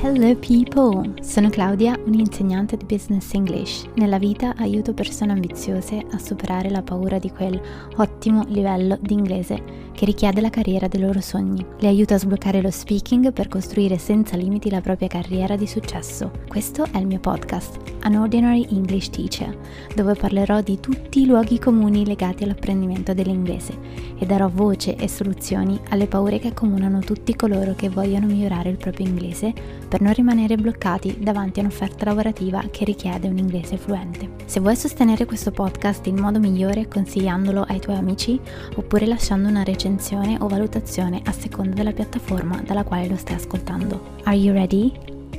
Hello 0.00 0.32
people! 0.36 1.12
Sono 1.22 1.50
Claudia, 1.50 1.98
un'insegnante 2.06 2.76
di 2.76 2.84
Business 2.84 3.34
English. 3.34 3.84
Nella 3.94 4.18
vita 4.18 4.54
aiuto 4.56 4.94
persone 4.94 5.32
ambiziose 5.32 6.06
a 6.12 6.18
superare 6.18 6.70
la 6.70 6.82
paura 6.82 7.18
di 7.18 7.32
quel 7.32 7.60
ottimo 7.96 8.44
livello 8.46 8.96
di 9.00 9.14
inglese 9.14 9.86
che 9.98 10.04
richiede 10.04 10.40
la 10.40 10.50
carriera 10.50 10.86
dei 10.86 11.00
loro 11.00 11.20
sogni. 11.20 11.66
Le 11.80 11.88
aiuto 11.88 12.14
a 12.14 12.18
sbloccare 12.18 12.62
lo 12.62 12.70
speaking 12.70 13.32
per 13.32 13.48
costruire 13.48 13.98
senza 13.98 14.36
limiti 14.36 14.70
la 14.70 14.80
propria 14.80 15.08
carriera 15.08 15.56
di 15.56 15.66
successo. 15.66 16.30
Questo 16.46 16.86
è 16.92 16.98
il 16.98 17.06
mio 17.08 17.18
podcast, 17.18 17.78
An 18.02 18.14
Ordinary 18.14 18.64
English 18.70 19.10
Teacher, 19.10 19.58
dove 19.96 20.14
parlerò 20.14 20.60
di 20.60 20.78
tutti 20.78 21.22
i 21.22 21.26
luoghi 21.26 21.58
comuni 21.58 22.06
legati 22.06 22.44
all'apprendimento 22.44 23.12
dell'inglese 23.12 23.76
e 24.16 24.24
darò 24.24 24.48
voce 24.48 24.94
e 24.94 25.08
soluzioni 25.08 25.76
alle 25.88 26.06
paure 26.06 26.38
che 26.38 26.48
accomunano 26.48 27.00
tutti 27.00 27.34
coloro 27.34 27.74
che 27.74 27.88
vogliono 27.88 28.26
migliorare 28.26 28.70
il 28.70 28.76
proprio 28.76 29.08
inglese 29.08 29.52
per 29.88 30.00
non 30.00 30.12
rimanere 30.12 30.56
bloccati 30.56 31.18
davanti 31.18 31.58
a 31.58 31.62
un'offerta 31.62 32.04
lavorativa 32.04 32.62
che 32.70 32.84
richiede 32.84 33.28
un 33.28 33.38
inglese 33.38 33.76
fluente. 33.76 34.30
Se 34.44 34.60
vuoi 34.60 34.76
sostenere 34.76 35.24
questo 35.24 35.50
podcast 35.50 36.06
in 36.06 36.18
modo 36.18 36.38
migliore 36.38 36.88
consigliandolo 36.88 37.62
ai 37.62 37.80
tuoi 37.80 37.96
amici 37.96 38.38
oppure 38.76 39.06
lasciando 39.06 39.48
una 39.48 39.62
recensione 39.62 40.36
o 40.40 40.48
valutazione 40.48 41.22
a 41.24 41.32
seconda 41.32 41.74
della 41.74 41.92
piattaforma 41.92 42.62
dalla 42.64 42.84
quale 42.84 43.08
lo 43.08 43.16
stai 43.16 43.36
ascoltando. 43.36 44.16
Are 44.24 44.36
you 44.36 44.52
ready? 44.52 44.92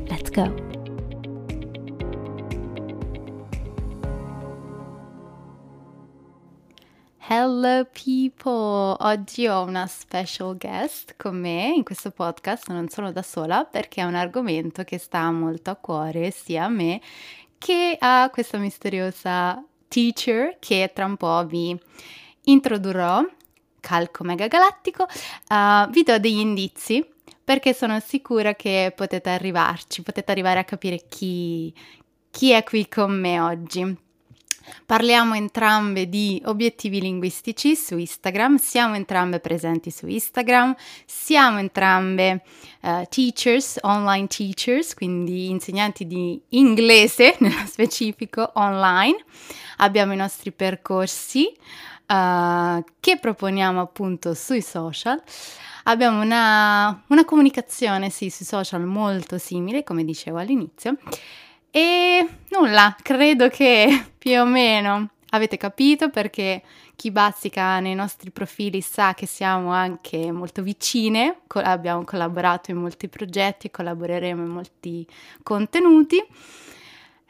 Let's 0.08 0.32
go! 0.32 0.79
Hello 7.32 7.86
people! 7.86 8.96
Oggi 9.02 9.46
ho 9.46 9.62
una 9.62 9.86
special 9.86 10.58
guest 10.58 11.14
con 11.16 11.40
me 11.40 11.72
in 11.76 11.84
questo 11.84 12.10
podcast, 12.10 12.70
non 12.70 12.88
sono 12.90 13.12
da 13.12 13.22
sola 13.22 13.66
perché 13.66 14.02
è 14.02 14.04
un 14.04 14.16
argomento 14.16 14.84
che 14.84 14.98
sta 14.98 15.30
molto 15.30 15.70
a 15.70 15.76
cuore 15.76 16.32
sia 16.32 16.64
a 16.64 16.70
me 16.70 17.00
che 17.60 17.96
a 18.00 18.32
questa 18.34 18.58
misteriosa 18.58 19.64
teacher 19.88 20.58
che 20.58 20.90
tra 20.92 21.06
un 21.06 21.18
po' 21.18 21.46
vi 21.46 21.80
introdurrò 22.46 23.24
calco 23.80 24.24
megagalattico, 24.24 25.04
uh, 25.04 25.88
vi 25.92 26.02
do 26.02 26.18
degli 26.18 26.40
indizi 26.40 27.08
perché 27.44 27.76
sono 27.76 28.00
sicura 28.00 28.56
che 28.56 28.92
potete 28.96 29.30
arrivarci, 29.30 30.02
potete 30.02 30.32
arrivare 30.32 30.58
a 30.58 30.64
capire 30.64 31.04
chi, 31.08 31.72
chi 32.32 32.50
è 32.50 32.64
qui 32.64 32.88
con 32.88 33.12
me 33.20 33.40
oggi. 33.40 34.08
Parliamo 34.86 35.36
entrambe 35.36 36.10
di 36.10 36.42
obiettivi 36.46 37.00
linguistici 37.00 37.76
su 37.76 37.98
Instagram, 37.98 38.58
siamo 38.58 38.96
entrambe 38.96 39.40
presenti 39.40 39.92
su 39.92 40.08
Instagram, 40.08 40.76
siamo 41.06 41.60
entrambe 41.60 42.44
uh, 42.82 43.04
teachers, 43.10 43.78
online 43.82 44.28
teachers, 44.28 44.94
quindi 44.94 45.50
insegnanti 45.50 46.08
di 46.08 46.42
inglese 46.50 47.36
nello 47.42 47.66
specifico 47.66 48.52
online. 48.56 49.24
Abbiamo 49.78 50.14
i 50.14 50.18
nostri 50.18 50.52
percorsi 50.52 51.46
uh, 52.08 52.84
che 53.00 53.18
proponiamo 53.20 53.80
appunto 53.80 54.34
sui 54.34 54.62
social. 54.62 55.22
Abbiamo 55.84 56.22
una, 56.22 57.04
una 57.08 57.26
comunicazione 57.26 58.10
sì, 58.10 58.30
sui 58.30 58.46
social 58.46 58.84
molto 58.84 59.38
simile, 59.38 59.84
come 59.84 60.04
dicevo 60.04 60.38
all'inizio. 60.38 60.98
E 61.72 62.28
nulla, 62.50 62.96
credo 63.02 63.48
che 63.50 63.88
più 64.18 64.40
o 64.40 64.46
meno 64.46 65.10
avete 65.30 65.58
capito 65.58 66.10
perché 66.10 66.64
chi 66.96 67.12
bazzica 67.12 67.80
nei 67.80 67.94
nostri 67.94 68.32
profili 68.32 68.82
sa 68.82 69.14
che 69.14 69.28
siamo 69.28 69.72
anche 69.72 70.32
molto 70.32 70.64
vicine, 70.64 71.42
co- 71.48 71.60
abbiamo 71.60 72.04
collaborato 72.04 72.72
in 72.72 72.78
molti 72.78 73.08
progetti 73.08 73.68
e 73.68 73.72
collaboreremo 73.72 74.42
in 74.42 74.50
molti 74.50 75.08
contenuti. 75.44 76.18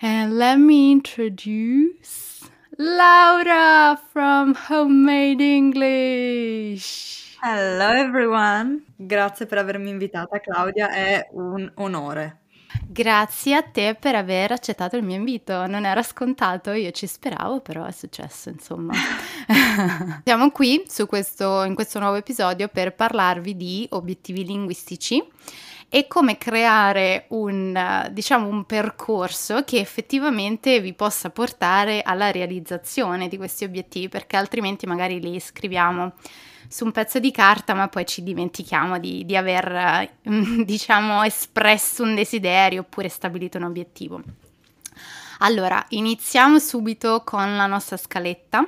And 0.01 0.33
let 0.37 0.57
me 0.57 0.89
introduce 0.91 2.47
Laura 2.77 4.01
from 4.11 4.55
Homemade 4.69 5.43
English. 5.43 7.37
Hello 7.41 7.91
everyone, 7.91 8.85
grazie 8.95 9.45
per 9.45 9.57
avermi 9.57 9.89
invitata 9.89 10.39
Claudia, 10.39 10.89
è 10.89 11.27
un 11.31 11.69
onore. 11.75 12.39
Grazie 12.87 13.55
a 13.55 13.63
te 13.63 13.95
per 13.99 14.13
aver 14.13 14.51
accettato 14.51 14.95
il 14.95 15.03
mio 15.03 15.15
invito, 15.15 15.65
non 15.65 15.85
era 15.85 16.03
scontato, 16.03 16.71
io 16.71 16.91
ci 16.91 17.07
speravo, 17.07 17.61
però 17.61 17.85
è 17.85 17.91
successo, 17.91 18.49
insomma. 18.49 18.93
Siamo 20.23 20.51
qui 20.51 20.85
questo, 21.07 21.63
in 21.63 21.73
questo 21.73 21.99
nuovo 21.99 22.15
episodio 22.15 22.67
per 22.67 22.93
parlarvi 22.93 23.55
di 23.55 23.87
obiettivi 23.91 24.45
linguistici 24.45 25.23
e 25.89 26.07
come 26.07 26.37
creare 26.37 27.25
un, 27.29 28.07
diciamo, 28.11 28.47
un 28.47 28.63
percorso 28.65 29.63
che 29.63 29.79
effettivamente 29.79 30.79
vi 30.79 30.93
possa 30.93 31.31
portare 31.31 32.03
alla 32.03 32.29
realizzazione 32.29 33.27
di 33.27 33.37
questi 33.37 33.63
obiettivi, 33.63 34.09
perché 34.09 34.37
altrimenti 34.37 34.85
magari 34.85 35.19
li 35.19 35.39
scriviamo 35.39 36.13
su 36.69 36.85
un 36.85 36.91
pezzo 36.91 37.17
di 37.17 37.31
carta, 37.31 37.73
ma 37.73 37.87
poi 37.87 38.05
ci 38.05 38.21
dimentichiamo 38.21 38.99
di, 38.99 39.25
di 39.25 39.35
aver, 39.35 40.11
diciamo, 40.63 41.23
espresso 41.23 42.03
un 42.03 42.13
desiderio 42.13 42.81
oppure 42.81 43.09
stabilito 43.09 43.57
un 43.57 43.63
obiettivo. 43.63 44.21
Allora, 45.39 45.83
iniziamo 45.89 46.59
subito 46.59 47.23
con 47.25 47.55
la 47.55 47.65
nostra 47.65 47.97
scaletta. 47.97 48.65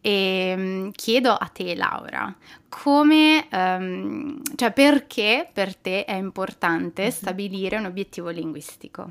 E 0.00 0.54
mm, 0.56 0.90
chiedo 0.90 1.32
a 1.32 1.46
te, 1.52 1.74
Laura, 1.74 2.32
come, 2.68 3.48
um, 3.50 4.40
cioè 4.54 4.72
perché 4.72 5.50
per 5.52 5.74
te 5.74 6.04
è 6.04 6.14
importante 6.14 7.02
mm-hmm. 7.02 7.10
stabilire 7.10 7.78
un 7.78 7.86
obiettivo 7.86 8.28
linguistico? 8.28 9.10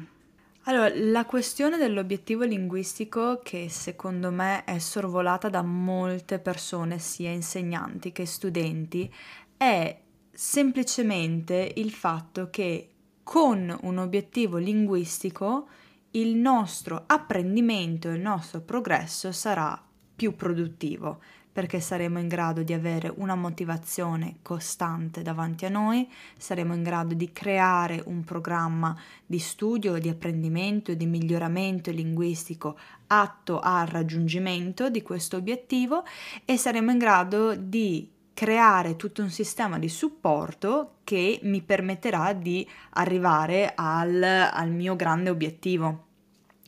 Allora, 0.68 0.92
la 0.94 1.24
questione 1.24 1.78
dell'obiettivo 1.78 2.44
linguistico 2.44 3.40
che 3.42 3.70
secondo 3.70 4.32
me 4.32 4.66
è 4.66 4.80
sorvolata 4.80 5.48
da 5.48 5.62
molte 5.62 6.40
persone, 6.40 7.00
sia 7.00 7.32
insegnanti 7.32 8.12
che 8.12 8.26
studenti, 8.26 9.10
è 9.56 9.98
semplicemente 10.30 11.72
il 11.78 11.92
fatto 11.92 12.50
che 12.50 12.90
con 13.24 13.78
un 13.84 13.98
obiettivo 13.98 14.58
linguistico 14.58 15.70
il 16.12 16.36
nostro 16.36 17.04
apprendimento, 17.08 18.10
il 18.10 18.20
nostro 18.20 18.60
progresso 18.60 19.32
sarà 19.32 19.82
più 20.18 20.36
produttivo 20.36 21.22
perché 21.58 21.80
saremo 21.80 22.20
in 22.20 22.28
grado 22.28 22.62
di 22.62 22.72
avere 22.72 23.12
una 23.16 23.34
motivazione 23.34 24.36
costante 24.44 25.24
davanti 25.24 25.66
a 25.66 25.70
noi, 25.70 26.08
saremo 26.38 26.76
in 26.76 26.84
grado 26.84 27.16
di 27.16 27.32
creare 27.32 28.00
un 28.06 28.24
programma 28.24 28.96
di 29.26 29.40
studio, 29.40 29.98
di 29.98 30.08
apprendimento 30.08 30.94
di 30.94 31.08
miglioramento 31.08 31.90
linguistico 31.90 32.78
atto 33.08 33.60
al 33.60 33.88
raggiungimento 33.88 34.92
di 34.92 35.02
questo 35.02 35.38
obiettivo 35.38 36.04
e 36.46 36.58
saremo 36.58 36.92
in 36.92 37.00
grado 37.00 37.56
di 37.56 38.08
creare 38.36 38.96
tutto 38.96 39.24
un 39.24 39.32
sistema 39.32 39.80
di 39.80 39.90
supporto 39.90 40.98
che 41.04 41.40
mi 41.42 41.64
permetterà 41.64 42.34
di 42.34 42.70
arrivare 42.92 43.74
al, 43.74 44.22
al 44.22 44.70
mio 44.70 44.96
grande 44.96 45.32
obiettivo. 45.32 46.07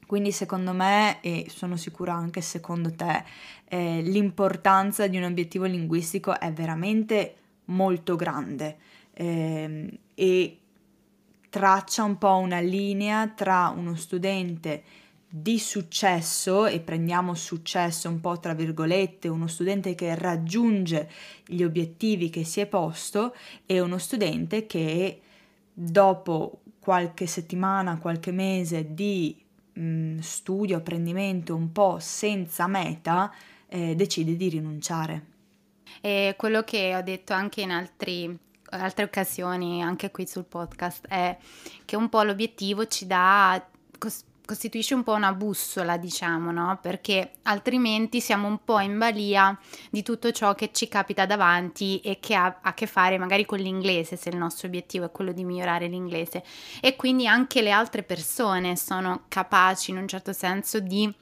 Quindi 0.10 0.32
secondo 0.32 0.74
me, 0.74 1.22
e 1.22 1.46
sono 1.50 1.78
sicura 1.78 2.16
anche 2.16 2.42
secondo 2.42 2.92
te, 2.96 3.24
eh, 3.66 4.02
l'importanza 4.02 5.06
di 5.06 5.18
un 5.18 5.24
obiettivo 5.24 5.66
linguistico 5.66 6.40
è 6.40 6.52
veramente 6.52 7.36
molto 7.66 8.16
grande. 8.16 8.78
Eh, 9.14 10.00
e 10.16 10.58
traccia 11.48 12.04
un 12.06 12.18
po' 12.18 12.38
una 12.38 12.60
linea 12.60 13.28
tra 13.28 13.72
uno 13.78 13.94
studente 13.94 14.82
di 15.30 15.60
successo, 15.60 16.66
e 16.66 16.80
prendiamo 16.80 17.36
successo 17.36 18.10
un 18.10 18.20
po' 18.20 18.40
tra 18.40 18.56
virgolette, 18.56 19.28
uno 19.28 19.46
studente 19.46 19.94
che 19.94 20.16
raggiunge 20.16 21.08
gli 21.46 21.62
obiettivi 21.62 22.32
che 22.32 22.44
si 22.46 22.60
è 22.62 22.66
posto 22.66 23.36
e 23.68 23.80
uno 23.80 24.00
studente 24.00 24.66
che 24.66 25.22
dopo 25.72 26.62
qualche 26.80 27.28
settimana, 27.28 28.00
qualche 28.00 28.32
mese 28.32 28.96
di 28.96 29.46
mh, 29.80 29.84
mm, 29.84 30.18
studio, 30.20 30.78
apprendimento 30.78 31.56
un 31.56 31.72
po' 31.72 31.98
senza 32.00 32.68
meta, 32.68 33.34
eh, 33.68 33.96
decide 33.96 34.36
di 34.36 34.50
rinunciare. 34.50 35.26
E 36.02 36.36
quello 36.38 36.64
che 36.64 36.96
ho 36.96 37.02
detto 37.02 37.34
anche 37.34 37.62
in 37.62 37.72
altri, 37.72 38.38
altre 38.70 39.04
occasioni, 39.06 39.82
anche 39.82 40.12
qui 40.12 40.28
sul 40.28 40.46
podcast, 40.46 41.08
è 41.08 41.38
che 41.86 41.96
un 41.96 42.10
po' 42.10 42.24
l'obiettivo 42.24 42.88
ci 42.88 43.08
dà 43.08 43.66
costituisce 44.50 44.96
un 44.96 45.04
po' 45.04 45.14
una 45.14 45.32
bussola, 45.32 45.98
diciamo, 45.98 46.50
no? 46.50 46.80
Perché 46.82 47.34
altrimenti 47.44 48.20
siamo 48.20 48.48
un 48.48 48.64
po' 48.64 48.80
in 48.80 48.98
balia 48.98 49.56
di 49.92 50.02
tutto 50.02 50.32
ciò 50.32 50.56
che 50.56 50.72
ci 50.74 50.88
capita 50.88 51.28
davanti 51.28 52.00
e 52.00 52.18
che 52.20 52.34
ha 52.34 52.58
a 52.64 52.74
che 52.74 52.88
fare 52.88 53.20
magari 53.20 53.46
con 53.46 53.60
l'inglese, 53.60 54.16
se 54.16 54.30
il 54.30 54.38
nostro 54.38 54.66
obiettivo 54.66 55.06
è 55.06 55.12
quello 55.12 55.34
di 55.34 55.44
migliorare 55.44 55.86
l'inglese. 55.86 56.44
E 56.82 56.96
quindi 56.96 57.28
anche 57.28 57.62
le 57.62 57.70
altre 57.70 58.02
persone 58.02 58.76
sono 58.76 59.26
capaci 59.28 59.92
in 59.92 59.98
un 59.98 60.08
certo 60.08 60.34
senso 60.34 60.80
di 60.80 61.14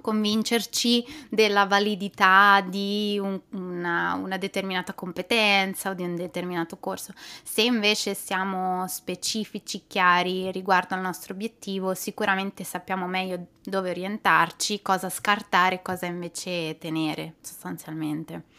convincerci 0.00 1.04
della 1.28 1.66
validità 1.66 2.64
di 2.66 3.18
un, 3.20 3.40
una, 3.50 4.14
una, 4.14 4.38
determinata 4.38 4.94
competenza 4.94 5.90
o 5.90 5.94
di 5.94 6.02
un 6.02 6.16
determinato 6.16 6.78
corso. 6.78 7.12
Se 7.42 7.62
invece 7.62 8.14
siamo 8.14 8.86
specifici, 8.88 9.84
chiari 9.86 10.50
riguardo 10.50 10.94
al 10.94 11.00
nostro 11.00 11.34
obiettivo, 11.34 11.94
sicuramente 11.94 12.64
sappiamo 12.64 13.06
meglio 13.06 13.46
dove 13.62 13.90
orientarci, 13.90 14.82
cosa 14.82 15.10
scartare, 15.10 15.82
cosa 15.82 16.06
invece 16.06 16.78
tenere 16.78 17.34
sostanzialmente. 17.40 18.58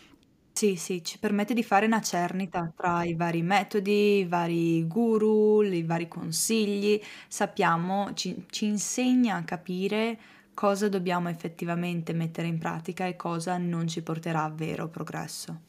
Sì, 0.60 0.76
sì, 0.76 1.02
ci 1.06 1.20
permette 1.20 1.54
di 1.54 1.64
fare 1.64 1.86
una 1.86 2.02
cernita 2.02 2.70
tra 2.76 3.06
i 3.06 3.14
vari 3.14 3.42
metodi, 3.42 4.18
i 4.18 4.26
vari 4.26 4.86
guru, 4.88 5.62
i 5.62 5.84
vari 5.84 6.10
consigli. 6.10 7.00
Sappiamo, 7.30 8.14
ci, 8.14 8.44
ci 8.50 8.66
insegna 8.66 9.38
a 9.38 9.44
capire 9.46 10.20
cosa 10.60 10.90
dobbiamo 10.90 11.30
effettivamente 11.30 12.12
mettere 12.12 12.50
in 12.50 12.58
pratica 12.58 13.06
e 13.06 13.16
cosa 13.16 13.58
non 13.58 13.88
ci 13.88 14.02
porterà 14.02 14.44
a 14.44 14.50
vero 14.50 14.90
progresso. 14.90 15.62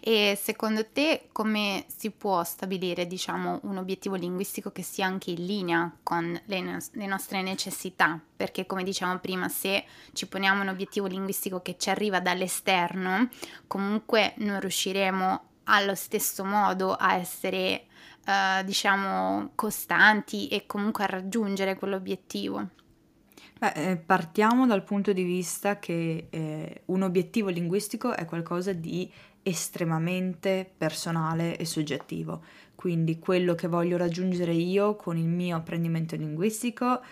E 0.00 0.38
secondo 0.40 0.86
te 0.90 1.28
come 1.30 1.84
si 1.94 2.10
può 2.10 2.42
stabilire, 2.42 3.06
diciamo, 3.06 3.60
un 3.64 3.76
obiettivo 3.76 4.14
linguistico 4.14 4.72
che 4.72 4.82
sia 4.82 5.04
anche 5.04 5.32
in 5.32 5.44
linea 5.44 5.94
con 6.02 6.40
le, 6.46 6.60
no- 6.62 6.78
le, 6.92 7.06
nostre 7.06 7.42
necessità? 7.42 8.18
Perché 8.34 8.64
come 8.64 8.82
diciamo 8.82 9.18
prima, 9.18 9.50
se 9.50 9.84
ci 10.14 10.26
poniamo 10.26 10.62
un 10.62 10.68
obiettivo 10.68 11.06
linguistico 11.06 11.60
che 11.60 11.76
ci 11.76 11.90
arriva 11.90 12.18
dall'esterno, 12.18 13.28
comunque 13.66 14.32
non 14.38 14.58
riusciremo 14.58 15.42
allo 15.64 15.94
stesso 15.94 16.46
modo 16.46 16.94
a 16.94 17.16
essere, 17.16 17.88
uh, 18.24 18.64
diciamo, 18.64 19.50
costanti 19.54 20.48
e 20.48 20.64
comunque 20.64 21.04
a 21.04 21.08
raggiungere 21.08 21.76
quell'obiettivo. 21.76 22.80
Beh, 23.62 23.90
eh, 23.90 23.96
partiamo 23.96 24.66
dal 24.66 24.82
punto 24.82 25.12
di 25.12 25.22
vista 25.22 25.78
che 25.78 26.26
eh, 26.30 26.82
un 26.86 27.02
obiettivo 27.02 27.48
linguistico 27.48 28.12
è 28.12 28.24
qualcosa 28.24 28.72
di 28.72 29.08
estremamente 29.40 30.68
personale 30.76 31.56
e 31.56 31.64
soggettivo. 31.64 32.42
Quindi 32.74 33.20
quello 33.20 33.54
che 33.54 33.68
voglio 33.68 33.96
raggiungere 33.96 34.52
io 34.52 34.96
con 34.96 35.16
il 35.16 35.28
mio 35.28 35.58
apprendimento 35.58 36.16
linguistico 36.16 37.02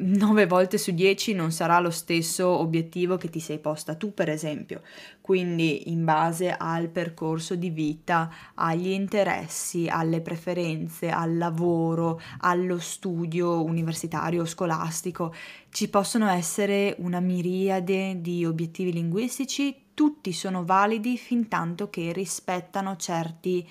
9 0.00 0.46
volte 0.46 0.78
su 0.78 0.92
10 0.92 1.34
non 1.34 1.50
sarà 1.50 1.80
lo 1.80 1.90
stesso 1.90 2.46
obiettivo 2.48 3.16
che 3.16 3.28
ti 3.30 3.40
sei 3.40 3.58
posta 3.58 3.96
tu, 3.96 4.14
per 4.14 4.28
esempio. 4.28 4.82
Quindi 5.20 5.90
in 5.90 6.04
base 6.04 6.54
al 6.56 6.88
percorso 6.88 7.56
di 7.56 7.70
vita, 7.70 8.32
agli 8.54 8.90
interessi, 8.90 9.88
alle 9.88 10.20
preferenze, 10.20 11.10
al 11.10 11.36
lavoro, 11.36 12.20
allo 12.40 12.78
studio 12.78 13.64
universitario, 13.64 14.44
scolastico, 14.44 15.34
ci 15.70 15.88
possono 15.88 16.28
essere 16.28 16.94
una 16.98 17.18
miriade 17.18 18.20
di 18.20 18.44
obiettivi 18.44 18.92
linguistici, 18.92 19.86
tutti 19.94 20.32
sono 20.32 20.64
validi 20.64 21.18
fin 21.18 21.48
tanto 21.48 21.90
che 21.90 22.12
rispettano 22.12 22.94
certi 22.94 23.68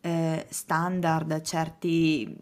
eh, 0.00 0.44
standard, 0.48 1.40
certi 1.42 2.36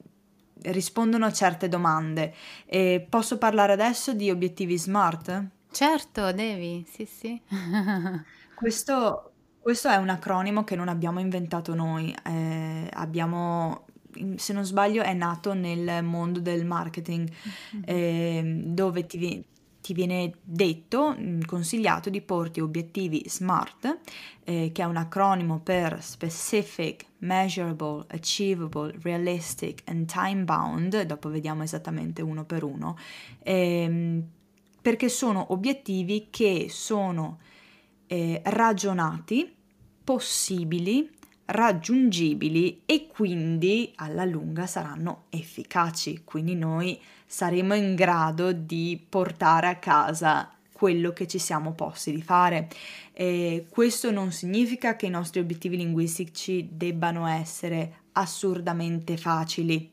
rispondono 0.63 1.27
a 1.27 1.33
certe 1.33 1.69
domande. 1.69 2.35
E 2.67 3.07
posso 3.09 3.39
parlare 3.39 3.73
adesso 3.73 4.13
di 4.13 4.31
obiettivi 4.31 4.79
SMART? 4.79 5.45
Certo, 5.71 6.33
devi, 6.33 6.87
sì, 6.89 7.05
sì. 7.05 7.41
questo, 8.55 9.33
questo, 9.61 9.89
è 9.89 9.97
un 9.97 10.09
acronimo 10.09 10.65
che 10.65 10.75
non 10.75 10.89
abbiamo 10.89 11.21
inventato 11.21 11.75
noi, 11.75 12.17
eh, 12.25 12.89
abbiamo, 12.95 13.85
se 14.37 14.53
non 14.55 14.65
sbaglio, 14.65 15.03
è 15.03 15.13
nato 15.13 15.53
nel 15.53 16.03
mondo 16.03 16.41
del 16.41 16.65
marketing, 16.65 17.31
mm-hmm. 17.31 17.83
eh, 17.85 18.63
dove 18.65 19.07
ti, 19.07 19.45
ti 19.87 19.93
viene 19.93 20.33
detto, 20.43 21.15
mm, 21.17 21.43
consigliato 21.47 22.11
di 22.11 22.21
porti 22.21 22.59
obiettivi 22.59 23.23
SMART, 23.29 23.99
eh, 24.43 24.71
che 24.75 24.83
è 24.83 24.85
un 24.85 24.97
acronimo 24.97 25.61
per 25.61 26.03
Specific, 26.03 27.07
Measurable, 27.19 28.05
Achievable, 28.09 28.99
Realistic 29.01 29.83
and 29.85 30.11
Time 30.11 30.43
Bound, 30.43 31.03
dopo 31.03 31.29
vediamo 31.29 31.63
esattamente 31.63 32.21
uno 32.21 32.45
per 32.45 32.65
uno, 32.65 32.97
ehm, 33.45 34.25
perché 34.83 35.09
sono 35.09 35.53
obiettivi 35.53 36.27
che 36.31 36.67
sono 36.69 37.39
eh, 38.09 38.43
ragionati, 38.45 39.55
possibili, 40.03 41.09
raggiungibili 41.47 42.83
e 42.87 43.07
quindi 43.07 43.93
alla 43.97 44.25
lunga 44.25 44.67
saranno 44.67 45.25
efficaci. 45.31 46.23
Quindi 46.25 46.55
noi 46.55 47.01
saremo 47.27 47.75
in 47.75 47.95
grado 47.95 48.53
di 48.53 49.03
portare 49.09 49.69
a 49.69 49.77
casa 49.77 50.51
quello 50.73 51.13
che 51.13 51.27
ci 51.27 51.39
siamo 51.39 51.73
posti 51.73 52.13
di 52.13 52.23
fare. 52.23 52.69
E 53.13 53.67
questo 53.69 54.11
non 54.11 54.31
significa 54.33 54.97
che 54.97 55.07
i 55.07 55.11
nostri 55.11 55.41
obiettivi 55.41 55.77
linguistici 55.77 56.69
debbano 56.71 57.27
essere 57.27 58.03
assurdamente 58.13 59.17
facili. 59.17 59.91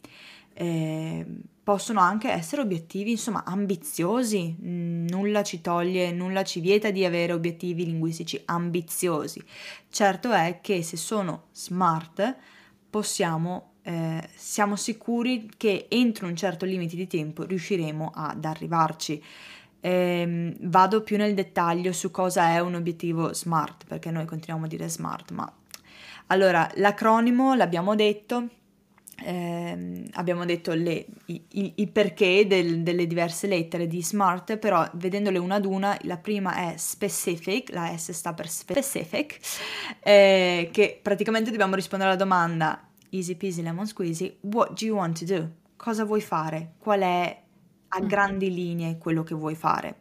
Eh, 0.53 1.25
possono 1.63 2.01
anche 2.01 2.29
essere 2.29 2.61
obiettivi, 2.61 3.11
insomma, 3.11 3.43
ambiziosi. 3.45 4.55
Nulla 4.59 5.43
ci 5.43 5.61
toglie, 5.61 6.11
nulla 6.11 6.43
ci 6.43 6.59
vieta 6.59 6.91
di 6.91 7.05
avere 7.05 7.33
obiettivi 7.33 7.85
linguistici 7.85 8.41
ambiziosi. 8.45 9.41
Certo 9.89 10.31
è 10.31 10.59
che 10.61 10.83
se 10.83 10.97
sono 10.97 11.45
smart 11.51 12.35
possiamo 12.89 13.73
eh, 13.83 14.29
siamo 14.35 14.75
sicuri 14.77 15.49
che 15.57 15.87
entro 15.89 16.27
un 16.27 16.35
certo 16.35 16.65
limite 16.65 16.95
di 16.95 17.07
tempo 17.07 17.43
riusciremo 17.43 18.11
ad 18.13 18.45
arrivarci. 18.45 19.21
Eh, 19.81 20.55
vado 20.61 21.03
più 21.03 21.17
nel 21.17 21.33
dettaglio 21.33 21.91
su 21.91 22.09
cosa 22.09 22.51
è 22.51 22.59
un 22.59 22.75
obiettivo 22.75 23.33
SMART, 23.33 23.85
perché 23.85 24.11
noi 24.11 24.25
continuiamo 24.25 24.65
a 24.65 24.69
dire 24.69 24.87
SMART, 24.87 25.31
ma 25.31 25.53
allora 26.27 26.69
l'acronimo 26.75 27.53
l'abbiamo 27.53 27.93
detto, 27.95 28.47
eh, 29.21 30.05
abbiamo 30.13 30.45
detto 30.45 30.73
le, 30.73 31.05
i, 31.25 31.73
i, 31.75 31.87
perché 31.87 32.45
del, 32.47 32.81
delle 32.81 33.05
diverse 33.07 33.47
lettere 33.47 33.87
di 33.87 34.01
SMART, 34.01 34.57
però 34.57 34.87
vedendole 34.93 35.37
una 35.37 35.55
ad 35.55 35.65
una, 35.65 35.97
la 36.01 36.17
prima 36.17 36.55
è 36.71 36.75
specific, 36.77 37.71
la 37.71 37.95
S 37.95 38.11
sta 38.11 38.33
per 38.33 38.49
specific, 38.49 39.37
eh, 40.01 40.69
che 40.71 40.99
praticamente 41.01 41.51
dobbiamo 41.51 41.75
rispondere 41.75 42.11
alla 42.11 42.19
domanda 42.19 42.87
easy 43.09 43.35
peasy 43.35 43.61
lemon 43.61 43.85
squeezy, 43.85 44.37
what 44.41 44.79
do 44.79 44.85
you 44.85 44.97
want 44.97 45.19
to 45.19 45.25
do? 45.25 45.49
Cosa 45.75 46.03
vuoi 46.03 46.21
fare? 46.21 46.73
Qual 46.79 46.99
è 46.99 47.41
a 47.89 48.01
mm. 48.01 48.07
grandi 48.07 48.53
linee 48.53 48.97
quello 48.97 49.23
che 49.23 49.35
vuoi 49.35 49.55
fare? 49.55 49.97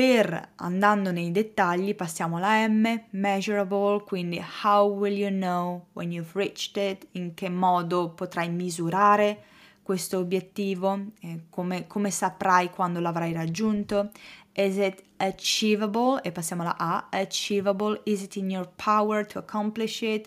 Per 0.00 0.52
andando 0.56 1.12
nei 1.12 1.30
dettagli 1.30 1.94
passiamo 1.94 2.38
alla 2.38 2.66
M, 2.66 3.02
measurable, 3.10 4.02
quindi 4.02 4.42
how 4.62 4.90
will 4.90 5.14
you 5.14 5.28
know 5.28 5.88
when 5.92 6.10
you've 6.10 6.30
reached 6.32 6.82
it, 6.82 7.06
in 7.12 7.34
che 7.34 7.50
modo 7.50 8.08
potrai 8.08 8.48
misurare 8.48 9.42
questo 9.82 10.16
obiettivo, 10.16 10.98
come, 11.50 11.86
come 11.86 12.10
saprai 12.10 12.70
quando 12.70 12.98
l'avrai 12.98 13.34
raggiunto, 13.34 14.08
is 14.54 14.76
it 14.76 15.02
achievable, 15.18 16.22
e 16.22 16.32
passiamo 16.32 16.62
alla 16.62 16.78
A, 16.78 17.08
achievable, 17.10 18.00
is 18.04 18.22
it 18.22 18.36
in 18.36 18.48
your 18.48 18.70
power 18.82 19.26
to 19.26 19.38
accomplish 19.38 20.00
it, 20.00 20.26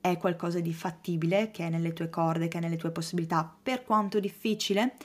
è 0.00 0.16
qualcosa 0.16 0.58
di 0.58 0.72
fattibile, 0.72 1.52
che 1.52 1.64
è 1.64 1.70
nelle 1.70 1.92
tue 1.92 2.10
corde, 2.10 2.48
che 2.48 2.58
è 2.58 2.60
nelle 2.60 2.74
tue 2.74 2.90
possibilità, 2.90 3.48
per 3.62 3.84
quanto 3.84 4.18
difficile. 4.18 4.96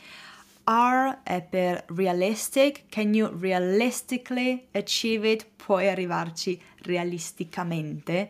R 0.70 1.20
è 1.24 1.42
per 1.44 1.86
realistic, 1.96 2.88
can 2.90 3.14
you 3.14 3.34
realistically 3.40 4.68
achieve 4.74 5.32
it? 5.32 5.48
Puoi 5.56 5.88
arrivarci 5.88 6.62
realisticamente? 6.82 8.30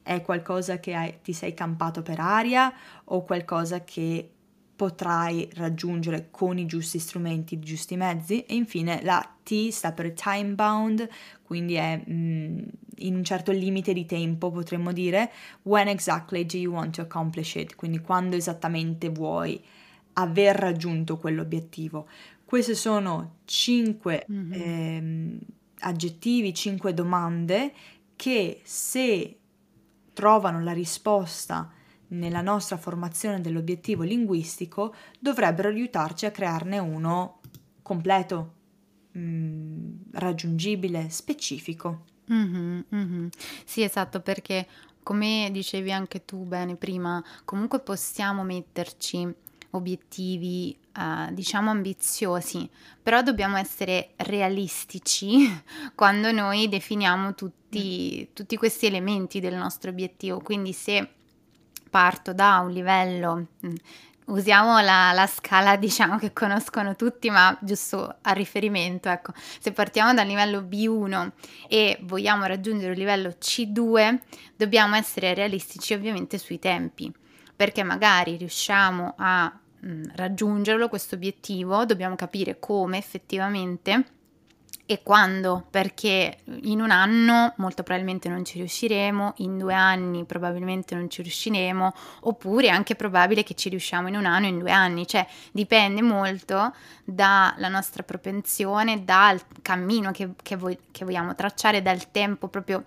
È 0.00 0.22
qualcosa 0.22 0.78
che 0.78 0.94
hai, 0.94 1.18
ti 1.22 1.32
sei 1.32 1.54
campato 1.54 2.02
per 2.02 2.20
aria 2.20 2.72
o 3.06 3.24
qualcosa 3.24 3.82
che 3.82 4.30
potrai 4.76 5.48
raggiungere 5.54 6.28
con 6.30 6.56
i 6.56 6.66
giusti 6.66 7.00
strumenti, 7.00 7.54
i 7.54 7.58
giusti 7.58 7.96
mezzi? 7.96 8.44
E 8.44 8.54
infine 8.54 9.00
la 9.02 9.34
T 9.42 9.70
sta 9.70 9.90
per 9.90 10.12
time 10.12 10.54
bound, 10.54 11.08
quindi 11.42 11.74
è 11.74 12.00
mm, 12.08 12.58
in 12.98 13.16
un 13.16 13.24
certo 13.24 13.50
limite 13.50 13.92
di 13.92 14.06
tempo, 14.06 14.52
potremmo 14.52 14.92
dire, 14.92 15.32
when 15.62 15.88
exactly 15.88 16.46
do 16.46 16.56
you 16.56 16.72
want 16.72 16.94
to 16.94 17.00
accomplish 17.00 17.56
it, 17.56 17.74
quindi 17.74 17.98
quando 17.98 18.36
esattamente 18.36 19.08
vuoi 19.08 19.60
aver 20.14 20.56
raggiunto 20.56 21.18
quell'obiettivo. 21.18 22.08
Queste 22.44 22.74
sono 22.74 23.36
cinque 23.44 24.26
mm-hmm. 24.30 24.52
ehm, 24.52 25.38
aggettivi, 25.80 26.54
cinque 26.54 26.94
domande 26.94 27.72
che 28.16 28.60
se 28.64 29.38
trovano 30.12 30.62
la 30.62 30.72
risposta 30.72 31.72
nella 32.08 32.42
nostra 32.42 32.76
formazione 32.76 33.40
dell'obiettivo 33.40 34.02
linguistico 34.02 34.94
dovrebbero 35.18 35.68
aiutarci 35.68 36.26
a 36.26 36.30
crearne 36.30 36.78
uno 36.78 37.40
completo, 37.80 38.52
mh, 39.12 39.20
mm, 39.20 39.90
raggiungibile, 40.12 41.08
specifico. 41.10 42.04
Mm-hmm, 42.32 42.80
mm-hmm. 42.94 43.26
Sì, 43.64 43.82
esatto, 43.82 44.20
perché 44.20 44.66
come 45.02 45.48
dicevi 45.50 45.90
anche 45.90 46.24
tu 46.24 46.44
bene 46.44 46.76
prima, 46.76 47.22
comunque 47.44 47.80
possiamo 47.80 48.44
metterci 48.44 49.34
obiettivi 49.72 50.76
uh, 50.96 51.32
diciamo 51.32 51.70
ambiziosi, 51.70 52.68
però 53.02 53.22
dobbiamo 53.22 53.56
essere 53.56 54.12
realistici 54.16 55.62
quando 55.94 56.32
noi 56.32 56.68
definiamo 56.68 57.34
tutti, 57.34 58.30
tutti 58.32 58.56
questi 58.56 58.86
elementi 58.86 59.40
del 59.40 59.54
nostro 59.54 59.90
obiettivo. 59.90 60.40
Quindi 60.40 60.72
se 60.72 61.08
parto 61.90 62.32
da 62.32 62.58
un 62.64 62.70
livello 62.70 63.46
mm, 63.66 63.74
usiamo 64.26 64.80
la, 64.80 65.12
la, 65.12 65.26
scala 65.26 65.76
diciamo 65.76 66.16
che 66.16 66.32
conoscono 66.32 66.96
tutti 66.96 67.28
ma 67.28 67.56
giusto 67.60 68.16
a 68.22 68.32
riferimento 68.32 69.10
ecco 69.10 69.32
se 69.36 69.72
partiamo 69.72 70.14
dal 70.14 70.26
livello 70.26 70.60
B1 70.60 71.30
e 71.68 71.98
vogliamo 72.02 72.46
raggiungere 72.46 72.92
il 72.92 72.98
livello 72.98 73.34
C2 73.38 74.20
dobbiamo 74.56 74.94
essere 74.94 75.34
realistici 75.34 75.92
ovviamente 75.92 76.38
sui 76.38 76.58
tempi 76.58 77.12
perché 77.54 77.82
magari 77.82 78.36
riusciamo 78.36 79.14
a 79.18 79.52
mm, 79.86 80.04
raggiungerlo 80.14 80.88
questo 80.88 81.14
obiettivo 81.14 81.84
dobbiamo 81.84 82.16
capire 82.16 82.58
come 82.58 82.98
effettivamente 82.98 84.20
e 84.84 85.02
quando, 85.02 85.64
perché 85.70 86.38
in 86.64 86.80
un 86.80 86.90
anno 86.90 87.54
molto 87.56 87.82
probabilmente 87.82 88.28
non 88.28 88.44
ci 88.44 88.58
riusciremo, 88.58 89.34
in 89.38 89.56
due 89.56 89.72
anni 89.72 90.24
probabilmente 90.24 90.94
non 90.94 91.08
ci 91.08 91.22
riusciremo, 91.22 91.94
oppure 92.22 92.66
è 92.66 92.70
anche 92.70 92.96
probabile 92.96 93.42
che 93.42 93.54
ci 93.54 93.68
riusciamo 93.68 94.08
in 94.08 94.16
un 94.16 94.26
anno, 94.26 94.46
in 94.46 94.58
due 94.58 94.72
anni, 94.72 95.06
cioè 95.06 95.26
dipende 95.52 96.02
molto 96.02 96.74
dalla 97.04 97.68
nostra 97.68 98.02
propensione, 98.02 99.04
dal 99.04 99.40
cammino 99.62 100.10
che, 100.10 100.30
che, 100.42 100.56
voi, 100.56 100.76
che 100.90 101.04
vogliamo 101.04 101.34
tracciare, 101.34 101.80
dal 101.80 102.10
tempo 102.10 102.48
proprio 102.48 102.84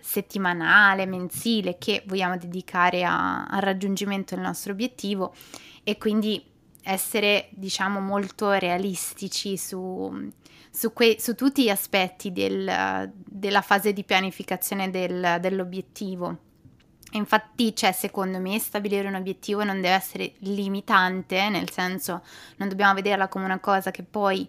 settimanale, 0.00 1.04
mensile 1.04 1.76
che 1.78 2.02
vogliamo 2.06 2.38
dedicare 2.38 3.04
a, 3.04 3.44
al 3.44 3.60
raggiungimento 3.60 4.34
del 4.34 4.42
nostro 4.42 4.72
obiettivo 4.72 5.34
e 5.88 5.98
quindi 5.98 6.44
essere 6.82 7.48
diciamo 7.52 8.00
molto 8.00 8.50
realistici 8.50 9.56
su 9.56 10.32
su, 10.68 10.92
que- 10.92 11.16
su 11.18 11.34
tutti 11.34 11.62
gli 11.62 11.70
aspetti 11.70 12.32
del, 12.32 13.10
della 13.14 13.62
fase 13.62 13.94
di 13.94 14.04
pianificazione 14.04 14.90
del, 14.90 15.38
dell'obiettivo. 15.40 16.38
Infatti, 17.12 17.74
cioè, 17.74 17.92
secondo 17.92 18.38
me, 18.40 18.58
stabilire 18.58 19.08
un 19.08 19.14
obiettivo 19.14 19.64
non 19.64 19.76
deve 19.76 19.94
essere 19.94 20.34
limitante, 20.40 21.48
nel 21.48 21.70
senso 21.70 22.22
non 22.56 22.68
dobbiamo 22.68 22.92
vederla 22.92 23.28
come 23.28 23.46
una 23.46 23.58
cosa 23.58 23.90
che 23.90 24.02
poi 24.02 24.46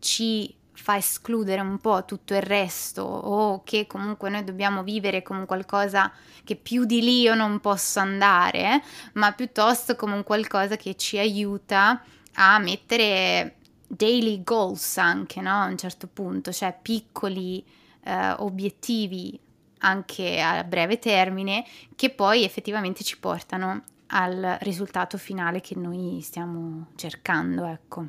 ci 0.00 0.52
fa 0.80 0.96
escludere 0.96 1.60
un 1.60 1.78
po' 1.78 2.04
tutto 2.04 2.34
il 2.34 2.42
resto 2.42 3.02
o 3.02 3.62
che 3.64 3.86
comunque 3.86 4.30
noi 4.30 4.44
dobbiamo 4.44 4.82
vivere 4.82 5.22
come 5.22 5.44
qualcosa 5.44 6.12
che 6.44 6.56
più 6.56 6.84
di 6.84 7.00
lì 7.00 7.20
io 7.20 7.34
non 7.34 7.60
posso 7.60 8.00
andare, 8.00 8.82
ma 9.14 9.32
piuttosto 9.32 9.96
come 9.96 10.14
un 10.14 10.22
qualcosa 10.22 10.76
che 10.76 10.96
ci 10.96 11.18
aiuta 11.18 12.02
a 12.34 12.58
mettere 12.58 13.56
daily 13.86 14.42
goals 14.42 14.98
anche, 14.98 15.40
no? 15.40 15.62
A 15.62 15.66
un 15.66 15.76
certo 15.76 16.06
punto, 16.06 16.52
cioè 16.52 16.76
piccoli 16.80 17.64
eh, 18.04 18.30
obiettivi 18.38 19.38
anche 19.80 20.40
a 20.40 20.64
breve 20.64 20.98
termine 20.98 21.64
che 21.94 22.10
poi 22.10 22.44
effettivamente 22.44 23.04
ci 23.04 23.18
portano 23.18 23.82
al 24.08 24.58
risultato 24.60 25.18
finale 25.18 25.60
che 25.60 25.74
noi 25.76 26.20
stiamo 26.22 26.88
cercando, 26.96 27.66
ecco. 27.66 28.06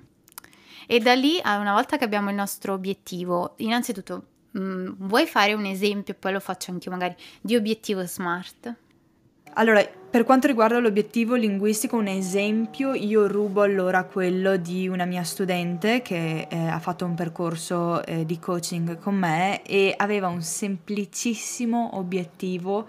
E 0.91 0.97
da 0.97 1.13
lì, 1.13 1.39
una 1.43 1.73
volta 1.73 1.97
che 1.97 2.03
abbiamo 2.03 2.29
il 2.29 2.35
nostro 2.35 2.73
obiettivo, 2.73 3.53
innanzitutto 3.57 4.23
mh, 4.49 4.59
mm, 4.59 4.87
vuoi 4.97 5.27
fare 5.27 5.53
un 5.53 5.65
esempio, 5.65 6.15
poi 6.17 6.31
lo 6.31 6.39
faccio 6.39 6.71
anche 6.71 6.89
magari, 6.89 7.15
di 7.41 7.55
obiettivo 7.55 8.03
smart? 8.07 8.73
Allora, 9.53 9.87
per 10.09 10.23
quanto 10.23 10.47
riguarda 10.47 10.79
l'obiettivo 10.79 11.35
linguistico, 11.35 11.95
un 11.95 12.07
esempio, 12.07 12.95
io 12.95 13.27
rubo 13.27 13.61
allora 13.61 14.03
quello 14.05 14.57
di 14.57 14.87
una 14.87 15.05
mia 15.05 15.21
studente 15.21 16.01
che 16.01 16.47
eh, 16.49 16.57
ha 16.57 16.79
fatto 16.79 17.05
un 17.05 17.13
percorso 17.13 18.03
eh, 18.03 18.25
di 18.25 18.39
coaching 18.39 18.97
con 18.97 19.13
me 19.13 19.61
e 19.61 19.93
aveva 19.95 20.27
un 20.27 20.41
semplicissimo 20.41 21.97
obiettivo 21.99 22.87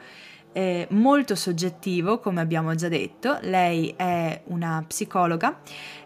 eh, 0.53 0.87
molto 0.93 1.35
soggettivo, 1.35 2.19
come 2.19 2.41
abbiamo 2.41 2.75
già 2.75 2.89
detto. 2.89 3.37
Lei 3.43 3.93
è 3.95 4.41
una 4.47 4.83
psicologa 4.87 5.61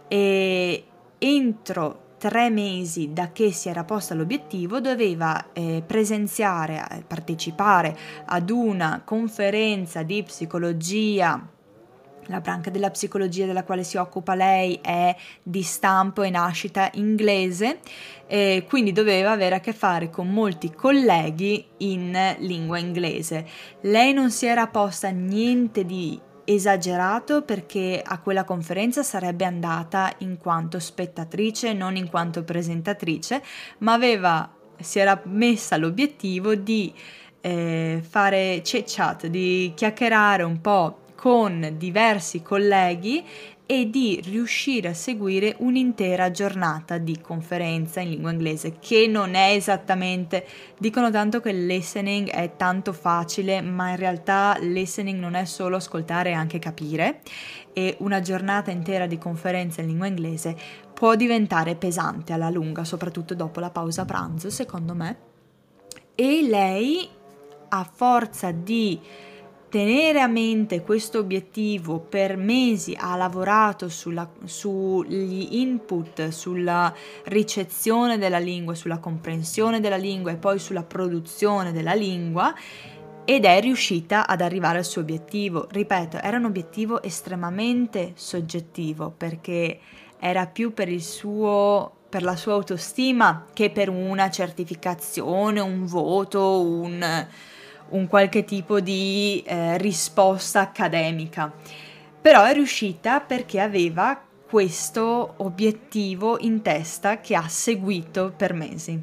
e 0.08 0.86
entro 1.18 2.02
tre 2.18 2.48
mesi 2.48 3.12
da 3.12 3.32
che 3.32 3.52
si 3.52 3.68
era 3.68 3.84
posta 3.84 4.14
l'obiettivo 4.14 4.80
doveva 4.80 5.52
eh, 5.52 5.82
presenziare, 5.86 6.86
eh, 6.90 7.02
partecipare 7.06 7.96
ad 8.24 8.48
una 8.50 9.02
conferenza 9.04 10.02
di 10.02 10.22
psicologia 10.22 11.48
la 12.28 12.40
branca 12.40 12.70
della 12.70 12.90
psicologia 12.90 13.46
della 13.46 13.64
quale 13.64 13.84
si 13.84 13.96
occupa 13.96 14.34
lei 14.34 14.78
è 14.80 15.14
di 15.42 15.62
stampo 15.62 16.22
e 16.22 16.30
nascita 16.30 16.90
inglese, 16.94 17.80
e 18.26 18.64
quindi 18.66 18.92
doveva 18.92 19.32
avere 19.32 19.56
a 19.56 19.60
che 19.60 19.72
fare 19.72 20.10
con 20.10 20.30
molti 20.30 20.72
colleghi 20.72 21.66
in 21.78 22.36
lingua 22.38 22.78
inglese. 22.78 23.46
Lei 23.82 24.12
non 24.12 24.30
si 24.30 24.46
era 24.46 24.66
posta 24.68 25.08
niente 25.08 25.84
di 25.84 26.18
esagerato 26.44 27.42
perché 27.42 28.02
a 28.04 28.18
quella 28.20 28.44
conferenza 28.44 29.02
sarebbe 29.02 29.44
andata 29.44 30.12
in 30.18 30.38
quanto 30.38 30.78
spettatrice, 30.78 31.72
non 31.72 31.96
in 31.96 32.08
quanto 32.08 32.42
presentatrice, 32.42 33.42
ma 33.78 33.92
aveva, 33.92 34.50
si 34.78 34.98
era 34.98 35.20
messa 35.24 35.76
l'obiettivo 35.76 36.54
di 36.54 36.92
eh, 37.40 38.02
fare 38.08 38.60
chit 38.62 38.84
chat, 38.86 39.26
di 39.26 39.72
chiacchierare 39.74 40.42
un 40.42 40.60
po' 40.60 40.98
con 41.14 41.74
diversi 41.78 42.42
colleghi 42.42 43.24
e 43.66 43.88
di 43.88 44.20
riuscire 44.22 44.88
a 44.88 44.94
seguire 44.94 45.56
un'intera 45.58 46.30
giornata 46.30 46.98
di 46.98 47.18
conferenza 47.20 48.00
in 48.00 48.10
lingua 48.10 48.30
inglese, 48.30 48.76
che 48.78 49.06
non 49.06 49.34
è 49.34 49.52
esattamente, 49.52 50.46
dicono 50.78 51.10
tanto 51.10 51.40
che 51.40 51.50
il 51.50 51.66
listening 51.66 52.28
è 52.28 52.56
tanto 52.56 52.92
facile, 52.92 53.62
ma 53.62 53.90
in 53.90 53.96
realtà 53.96 54.56
listening 54.60 55.18
non 55.18 55.34
è 55.34 55.46
solo 55.46 55.76
ascoltare, 55.76 56.30
è 56.30 56.34
anche 56.34 56.58
capire 56.58 57.20
e 57.72 57.96
una 58.00 58.20
giornata 58.20 58.70
intera 58.70 59.06
di 59.06 59.18
conferenza 59.18 59.80
in 59.80 59.88
lingua 59.88 60.06
inglese 60.06 60.56
può 60.92 61.16
diventare 61.16 61.74
pesante 61.74 62.32
alla 62.32 62.50
lunga, 62.50 62.84
soprattutto 62.84 63.34
dopo 63.34 63.60
la 63.60 63.70
pausa 63.70 64.04
pranzo, 64.04 64.50
secondo 64.50 64.94
me. 64.94 65.16
E 66.14 66.46
lei 66.48 67.08
a 67.68 67.90
forza 67.92 68.52
di 68.52 69.00
tenere 69.74 70.20
a 70.20 70.28
mente 70.28 70.82
questo 70.82 71.18
obiettivo 71.18 71.98
per 71.98 72.36
mesi 72.36 72.96
ha 72.96 73.16
lavorato 73.16 73.88
sulla, 73.88 74.30
sugli 74.44 75.48
input, 75.58 76.28
sulla 76.28 76.94
ricezione 77.24 78.16
della 78.16 78.38
lingua, 78.38 78.76
sulla 78.76 78.98
comprensione 78.98 79.80
della 79.80 79.96
lingua 79.96 80.30
e 80.30 80.36
poi 80.36 80.60
sulla 80.60 80.84
produzione 80.84 81.72
della 81.72 81.94
lingua 81.94 82.54
ed 83.24 83.44
è 83.44 83.60
riuscita 83.60 84.28
ad 84.28 84.42
arrivare 84.42 84.78
al 84.78 84.84
suo 84.84 85.00
obiettivo. 85.00 85.66
Ripeto, 85.68 86.20
era 86.20 86.36
un 86.36 86.44
obiettivo 86.44 87.02
estremamente 87.02 88.12
soggettivo 88.14 89.12
perché 89.16 89.80
era 90.20 90.46
più 90.46 90.72
per 90.72 90.88
il 90.88 91.02
suo 91.02 91.96
per 92.08 92.22
la 92.22 92.36
sua 92.36 92.52
autostima 92.52 93.46
che 93.52 93.70
per 93.70 93.88
una 93.88 94.30
certificazione, 94.30 95.58
un 95.58 95.84
voto, 95.84 96.60
un 96.60 97.26
un 97.94 98.06
qualche 98.06 98.44
tipo 98.44 98.80
di 98.80 99.42
eh, 99.46 99.78
risposta 99.78 100.60
accademica, 100.60 101.52
però 102.20 102.44
è 102.44 102.52
riuscita 102.52 103.20
perché 103.20 103.60
aveva 103.60 104.20
questo 104.48 105.34
obiettivo 105.38 106.38
in 106.38 106.62
testa 106.62 107.20
che 107.20 107.34
ha 107.34 107.48
seguito 107.48 108.32
per 108.36 108.52
mesi. 108.52 109.02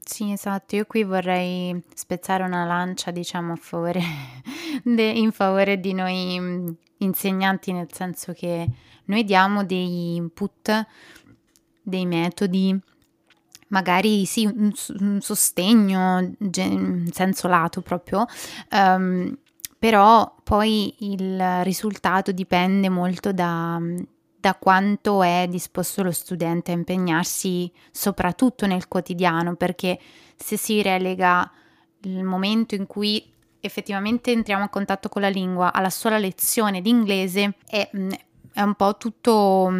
Sì, 0.00 0.32
esatto, 0.32 0.76
io 0.76 0.86
qui 0.86 1.04
vorrei 1.04 1.82
spezzare 1.94 2.42
una 2.42 2.64
lancia, 2.64 3.10
diciamo, 3.10 3.52
a 3.52 3.56
favore 3.56 4.00
de, 4.82 5.02
in 5.02 5.32
favore 5.32 5.78
di 5.80 5.92
noi 5.92 6.40
mm, 6.40 6.68
insegnanti, 6.98 7.72
nel 7.72 7.88
senso 7.92 8.32
che 8.32 8.66
noi 9.04 9.24
diamo 9.24 9.64
dei 9.64 10.16
input, 10.16 10.86
dei 11.82 12.06
metodi, 12.06 12.78
magari 13.68 14.24
sì, 14.24 14.44
un, 14.46 14.72
un 15.00 15.20
sostegno 15.20 16.34
in 16.38 17.08
senso 17.12 17.48
lato 17.48 17.80
proprio, 17.80 18.26
um, 18.70 19.36
però 19.78 20.34
poi 20.42 20.94
il 21.12 21.62
risultato 21.62 22.32
dipende 22.32 22.88
molto 22.88 23.32
da, 23.32 23.80
da 24.40 24.54
quanto 24.54 25.22
è 25.22 25.46
disposto 25.48 26.02
lo 26.02 26.10
studente 26.10 26.72
a 26.72 26.74
impegnarsi 26.74 27.70
soprattutto 27.90 28.66
nel 28.66 28.88
quotidiano, 28.88 29.54
perché 29.54 29.98
se 30.36 30.56
si 30.56 30.82
relega 30.82 31.50
il 32.02 32.24
momento 32.24 32.74
in 32.74 32.86
cui 32.86 33.32
effettivamente 33.60 34.30
entriamo 34.32 34.64
a 34.64 34.68
contatto 34.68 35.08
con 35.08 35.22
la 35.22 35.28
lingua 35.28 35.72
alla 35.72 35.90
sola 35.90 36.18
lezione 36.18 36.80
di 36.80 36.90
inglese 36.90 37.56
è, 37.66 37.90
è 38.52 38.62
un 38.62 38.74
po' 38.74 38.96
tutto 38.96 39.72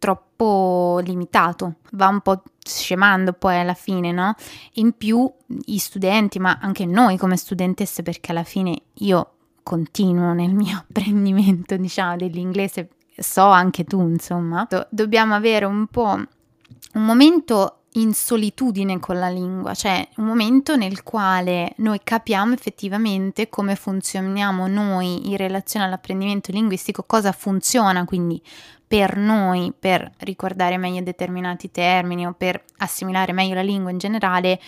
troppo 0.00 1.00
limitato, 1.04 1.74
va 1.92 2.08
un 2.08 2.20
po' 2.22 2.42
scemando 2.58 3.34
poi 3.34 3.60
alla 3.60 3.74
fine, 3.74 4.10
no? 4.10 4.34
In 4.74 4.92
più 4.96 5.30
gli 5.46 5.76
studenti, 5.76 6.40
ma 6.40 6.58
anche 6.60 6.86
noi 6.86 7.16
come 7.18 7.36
studentesse, 7.36 8.02
perché 8.02 8.32
alla 8.32 8.42
fine 8.42 8.82
io 8.94 9.32
continuo 9.62 10.32
nel 10.32 10.52
mio 10.54 10.78
apprendimento, 10.88 11.76
diciamo, 11.76 12.16
dell'inglese 12.16 12.88
so 13.16 13.44
anche 13.44 13.84
tu, 13.84 14.00
insomma, 14.00 14.66
do- 14.68 14.86
dobbiamo 14.90 15.34
avere 15.34 15.66
un 15.66 15.86
po' 15.86 16.14
un 16.14 17.04
momento 17.04 17.79
in 17.94 18.14
solitudine 18.14 19.00
con 19.00 19.18
la 19.18 19.28
lingua, 19.28 19.74
cioè 19.74 20.06
un 20.16 20.24
momento 20.24 20.76
nel 20.76 21.02
quale 21.02 21.72
noi 21.78 22.00
capiamo 22.04 22.52
effettivamente 22.54 23.48
come 23.48 23.74
funzioniamo 23.74 24.68
noi 24.68 25.28
in 25.30 25.36
relazione 25.36 25.86
all'apprendimento 25.86 26.52
linguistico, 26.52 27.02
cosa 27.02 27.32
funziona 27.32 28.04
quindi 28.04 28.40
per 28.86 29.16
noi 29.16 29.72
per 29.76 30.10
ricordare 30.18 30.76
meglio 30.76 31.02
determinati 31.02 31.70
termini 31.70 32.26
o 32.26 32.34
per 32.36 32.62
assimilare 32.78 33.32
meglio 33.32 33.54
la 33.54 33.62
lingua 33.62 33.90
in 33.90 33.98
generale, 33.98 34.60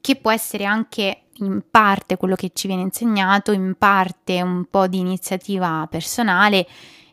che 0.00 0.16
può 0.16 0.30
essere 0.30 0.64
anche 0.64 1.22
in 1.34 1.62
parte 1.70 2.16
quello 2.16 2.34
che 2.34 2.50
ci 2.52 2.66
viene 2.66 2.82
insegnato, 2.82 3.52
in 3.52 3.74
parte 3.78 4.42
un 4.42 4.64
po' 4.70 4.86
di 4.86 4.98
iniziativa 4.98 5.86
personale 5.90 6.66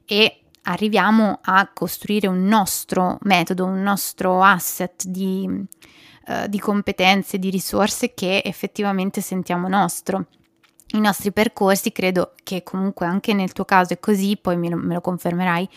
e 0.06 0.42
arriviamo 0.68 1.40
a 1.42 1.70
costruire 1.74 2.28
un 2.28 2.46
nostro 2.46 3.18
metodo, 3.22 3.66
un 3.66 3.82
nostro 3.82 4.44
asset 4.44 5.06
di, 5.06 5.48
uh, 5.48 6.48
di 6.48 6.60
competenze, 6.60 7.40
di 7.40 7.50
risorse 7.50 8.14
che 8.14 8.42
effettivamente 8.44 9.22
sentiamo 9.22 9.68
nostro. 9.68 10.28
I 10.92 11.00
nostri 11.00 11.32
percorsi, 11.32 11.92
credo 11.92 12.34
che 12.44 12.64
comunque 12.64 13.06
anche 13.06 13.34
nel 13.34 13.52
tuo 13.52 13.66
caso 13.66 13.94
è 13.94 14.00
così, 14.00 14.38
poi 14.38 14.56
me 14.58 14.70
lo, 14.70 14.78
me 14.78 14.94
lo 14.94 15.02
confermerai, 15.02 15.70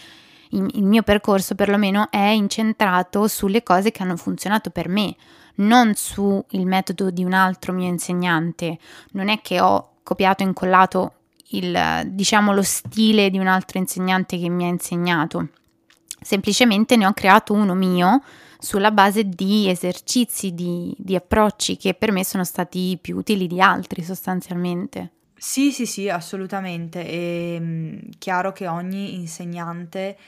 il 0.52 0.82
mio 0.82 1.02
percorso 1.02 1.54
perlomeno 1.54 2.10
è 2.10 2.28
incentrato 2.28 3.28
sulle 3.28 3.62
cose 3.62 3.92
che 3.92 4.02
hanno 4.02 4.16
funzionato 4.16 4.70
per 4.70 4.88
me, 4.88 5.14
non 5.56 5.94
sul 5.94 6.44
metodo 6.50 7.10
di 7.10 7.22
un 7.22 7.34
altro 7.34 7.72
mio 7.72 7.88
insegnante. 7.88 8.78
Non 9.12 9.28
è 9.28 9.40
che 9.40 9.60
ho 9.60 9.98
copiato 10.02 10.42
e 10.42 10.46
incollato 10.46 11.12
il, 11.50 12.02
diciamo, 12.06 12.52
lo 12.52 12.62
stile 12.62 13.30
di 13.30 13.38
un 13.38 13.46
altro 13.46 13.78
insegnante 13.78 14.38
che 14.38 14.48
mi 14.48 14.64
ha 14.64 14.68
insegnato. 14.68 15.48
Semplicemente 16.20 16.96
ne 16.96 17.06
ho 17.06 17.12
creato 17.12 17.52
uno 17.52 17.74
mio 17.74 18.22
sulla 18.58 18.90
base 18.90 19.24
di 19.24 19.68
esercizi, 19.68 20.54
di, 20.54 20.94
di 20.98 21.14
approcci 21.14 21.76
che 21.76 21.94
per 21.94 22.12
me 22.12 22.24
sono 22.24 22.44
stati 22.44 22.98
più 23.00 23.16
utili 23.16 23.46
di 23.46 23.60
altri 23.60 24.02
sostanzialmente. 24.02 25.12
Sì, 25.36 25.72
sì, 25.72 25.86
sì, 25.86 26.10
assolutamente. 26.10 27.02
È 27.02 27.58
mm, 27.58 27.98
chiaro 28.18 28.52
che 28.52 28.68
ogni 28.68 29.14
insegnante, 29.14 30.18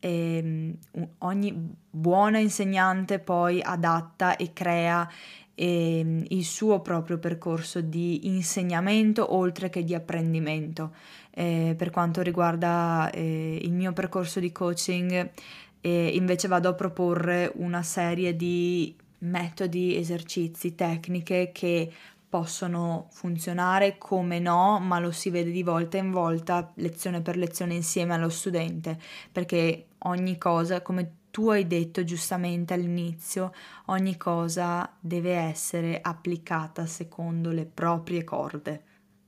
ehm, 0.00 0.76
ogni 1.18 1.74
buona 1.90 2.38
insegnante 2.38 3.18
poi 3.18 3.60
adatta 3.62 4.36
e 4.36 4.52
crea 4.52 5.08
ehm, 5.54 6.24
il 6.28 6.44
suo 6.44 6.80
proprio 6.80 7.18
percorso 7.18 7.80
di 7.80 8.26
insegnamento 8.28 9.34
oltre 9.34 9.70
che 9.70 9.82
di 9.82 9.94
apprendimento. 9.94 10.94
Eh, 11.30 11.74
per 11.76 11.90
quanto 11.90 12.22
riguarda 12.22 13.10
eh, 13.10 13.58
il 13.60 13.72
mio 13.72 13.92
percorso 13.92 14.40
di 14.40 14.52
coaching, 14.52 15.30
eh, 15.80 16.06
invece 16.14 16.48
vado 16.48 16.68
a 16.68 16.74
proporre 16.74 17.52
una 17.56 17.82
serie 17.82 18.34
di 18.34 18.94
metodi, 19.18 19.96
esercizi, 19.96 20.74
tecniche 20.74 21.50
che 21.52 21.90
possono 22.36 23.06
funzionare 23.12 23.96
come 23.96 24.38
no, 24.40 24.78
ma 24.78 24.98
lo 24.98 25.10
si 25.10 25.30
vede 25.30 25.50
di 25.50 25.62
volta 25.62 25.96
in 25.96 26.10
volta, 26.10 26.70
lezione 26.74 27.22
per 27.22 27.38
lezione 27.38 27.72
insieme 27.72 28.12
allo 28.12 28.28
studente, 28.28 29.00
perché 29.32 29.86
ogni 30.00 30.36
cosa, 30.36 30.82
come 30.82 31.12
tu 31.30 31.48
hai 31.48 31.66
detto 31.66 32.04
giustamente 32.04 32.74
all'inizio, 32.74 33.54
ogni 33.86 34.18
cosa 34.18 34.94
deve 35.00 35.32
essere 35.32 35.98
applicata 35.98 36.84
secondo 36.84 37.52
le 37.52 37.64
proprie 37.64 38.22
corde. 38.22 38.82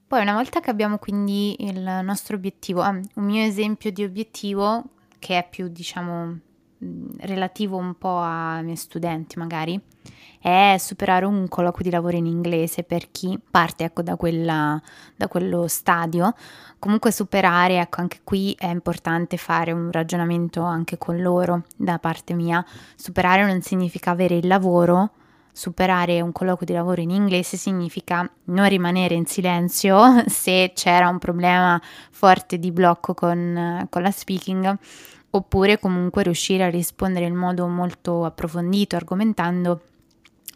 Poi 0.06 0.20
una 0.20 0.34
volta 0.34 0.60
che 0.60 0.68
abbiamo 0.68 0.98
quindi 0.98 1.64
il 1.66 1.80
nostro 2.02 2.36
obiettivo, 2.36 2.82
ah, 2.82 2.90
un 2.90 3.24
mio 3.24 3.42
esempio 3.42 3.90
di 3.90 4.04
obiettivo 4.04 4.84
che 5.18 5.38
è 5.38 5.48
più 5.48 5.68
diciamo 5.68 6.40
relativo 7.18 7.76
un 7.76 7.94
po' 7.96 8.18
ai 8.18 8.62
miei 8.64 8.76
studenti 8.76 9.38
magari, 9.38 9.80
è 10.40 10.76
superare 10.78 11.24
un 11.24 11.48
colloquio 11.48 11.84
di 11.84 11.90
lavoro 11.90 12.16
in 12.16 12.26
inglese 12.26 12.84
per 12.84 13.10
chi 13.10 13.38
parte 13.50 13.84
ecco, 13.84 14.02
da, 14.02 14.16
quella, 14.16 14.80
da 15.16 15.28
quello 15.28 15.66
stadio. 15.66 16.32
Comunque 16.78 17.10
superare, 17.10 17.80
ecco 17.80 18.00
anche 18.00 18.20
qui 18.22 18.54
è 18.56 18.68
importante 18.68 19.36
fare 19.36 19.72
un 19.72 19.90
ragionamento 19.90 20.62
anche 20.62 20.96
con 20.96 21.20
loro 21.20 21.64
da 21.76 21.98
parte 21.98 22.34
mia. 22.34 22.64
Superare 22.94 23.44
non 23.44 23.60
significa 23.62 24.12
avere 24.12 24.36
il 24.36 24.46
lavoro, 24.46 25.10
superare 25.52 26.20
un 26.20 26.30
colloquio 26.30 26.66
di 26.66 26.72
lavoro 26.72 27.00
in 27.00 27.10
inglese 27.10 27.56
significa 27.56 28.30
non 28.44 28.68
rimanere 28.68 29.16
in 29.16 29.26
silenzio 29.26 30.22
se 30.28 30.70
c'era 30.72 31.08
un 31.08 31.18
problema 31.18 31.80
forte 32.12 32.60
di 32.60 32.70
blocco 32.70 33.12
con, 33.12 33.86
con 33.90 34.02
la 34.02 34.10
speaking 34.12 34.78
oppure 35.30 35.78
comunque 35.78 36.22
riuscire 36.22 36.64
a 36.64 36.70
rispondere 36.70 37.26
in 37.26 37.34
modo 37.34 37.66
molto 37.66 38.24
approfondito, 38.24 38.96
argomentando 38.96 39.82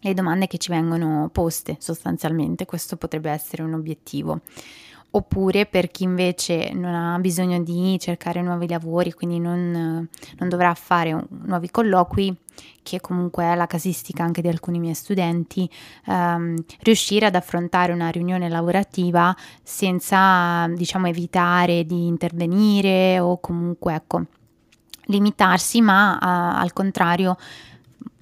le 0.00 0.14
domande 0.14 0.46
che 0.46 0.58
ci 0.58 0.70
vengono 0.70 1.28
poste 1.32 1.76
sostanzialmente. 1.78 2.66
Questo 2.66 2.96
potrebbe 2.96 3.30
essere 3.30 3.62
un 3.62 3.74
obiettivo. 3.74 4.40
Oppure 5.14 5.66
per 5.66 5.90
chi 5.90 6.04
invece 6.04 6.72
non 6.72 6.94
ha 6.94 7.18
bisogno 7.18 7.62
di 7.62 7.98
cercare 8.00 8.40
nuovi 8.40 8.66
lavori, 8.66 9.12
quindi 9.12 9.38
non, 9.38 10.08
non 10.38 10.48
dovrà 10.48 10.72
fare 10.72 11.12
un, 11.12 11.22
nuovi 11.44 11.70
colloqui, 11.70 12.34
che 12.82 12.98
comunque 13.00 13.44
è 13.44 13.54
la 13.54 13.66
casistica 13.66 14.24
anche 14.24 14.40
di 14.40 14.48
alcuni 14.48 14.78
miei 14.78 14.94
studenti, 14.94 15.68
ehm, 16.06 16.56
riuscire 16.80 17.26
ad 17.26 17.34
affrontare 17.34 17.92
una 17.92 18.08
riunione 18.08 18.48
lavorativa 18.48 19.36
senza, 19.62 20.66
diciamo, 20.68 21.08
evitare 21.08 21.84
di 21.84 22.06
intervenire 22.06 23.20
o 23.20 23.38
comunque, 23.38 23.94
ecco, 23.94 24.24
limitarsi, 25.06 25.80
ma 25.80 26.14
uh, 26.14 26.60
al 26.60 26.72
contrario 26.72 27.36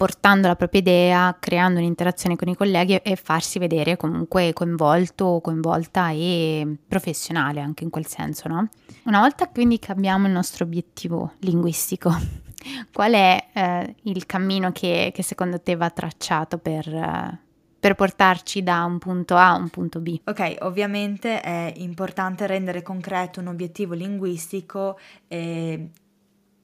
portando 0.01 0.47
la 0.47 0.55
propria 0.55 0.81
idea, 0.81 1.37
creando 1.39 1.79
un'interazione 1.79 2.35
con 2.35 2.47
i 2.47 2.55
colleghi 2.55 2.95
e 2.95 3.15
farsi 3.15 3.59
vedere 3.59 3.97
comunque 3.97 4.51
coinvolto, 4.51 5.39
coinvolta 5.43 6.09
e 6.09 6.77
professionale 6.87 7.59
anche 7.59 7.83
in 7.83 7.91
quel 7.91 8.07
senso, 8.07 8.47
no? 8.47 8.67
Una 9.03 9.19
volta 9.19 9.47
quindi 9.47 9.77
che 9.77 9.91
abbiamo 9.91 10.25
il 10.25 10.33
nostro 10.33 10.65
obiettivo 10.65 11.33
linguistico, 11.39 12.11
qual 12.91 13.13
è 13.13 13.47
eh, 13.53 13.95
il 14.03 14.25
cammino 14.25 14.71
che, 14.71 15.11
che, 15.13 15.21
secondo 15.21 15.61
te 15.61 15.75
va 15.75 15.89
tracciato 15.89 16.57
per... 16.57 16.87
Eh, 16.87 17.49
per 17.81 17.95
portarci 17.95 18.61
da 18.61 18.83
un 18.83 18.99
punto 18.99 19.35
A 19.35 19.53
a 19.53 19.55
un 19.55 19.69
punto 19.69 19.99
B. 20.01 20.19
Ok, 20.25 20.57
ovviamente 20.59 21.41
è 21.41 21.73
importante 21.77 22.45
rendere 22.45 22.83
concreto 22.83 23.39
un 23.39 23.47
obiettivo 23.47 23.95
linguistico 23.95 24.99
eh, 25.27 25.89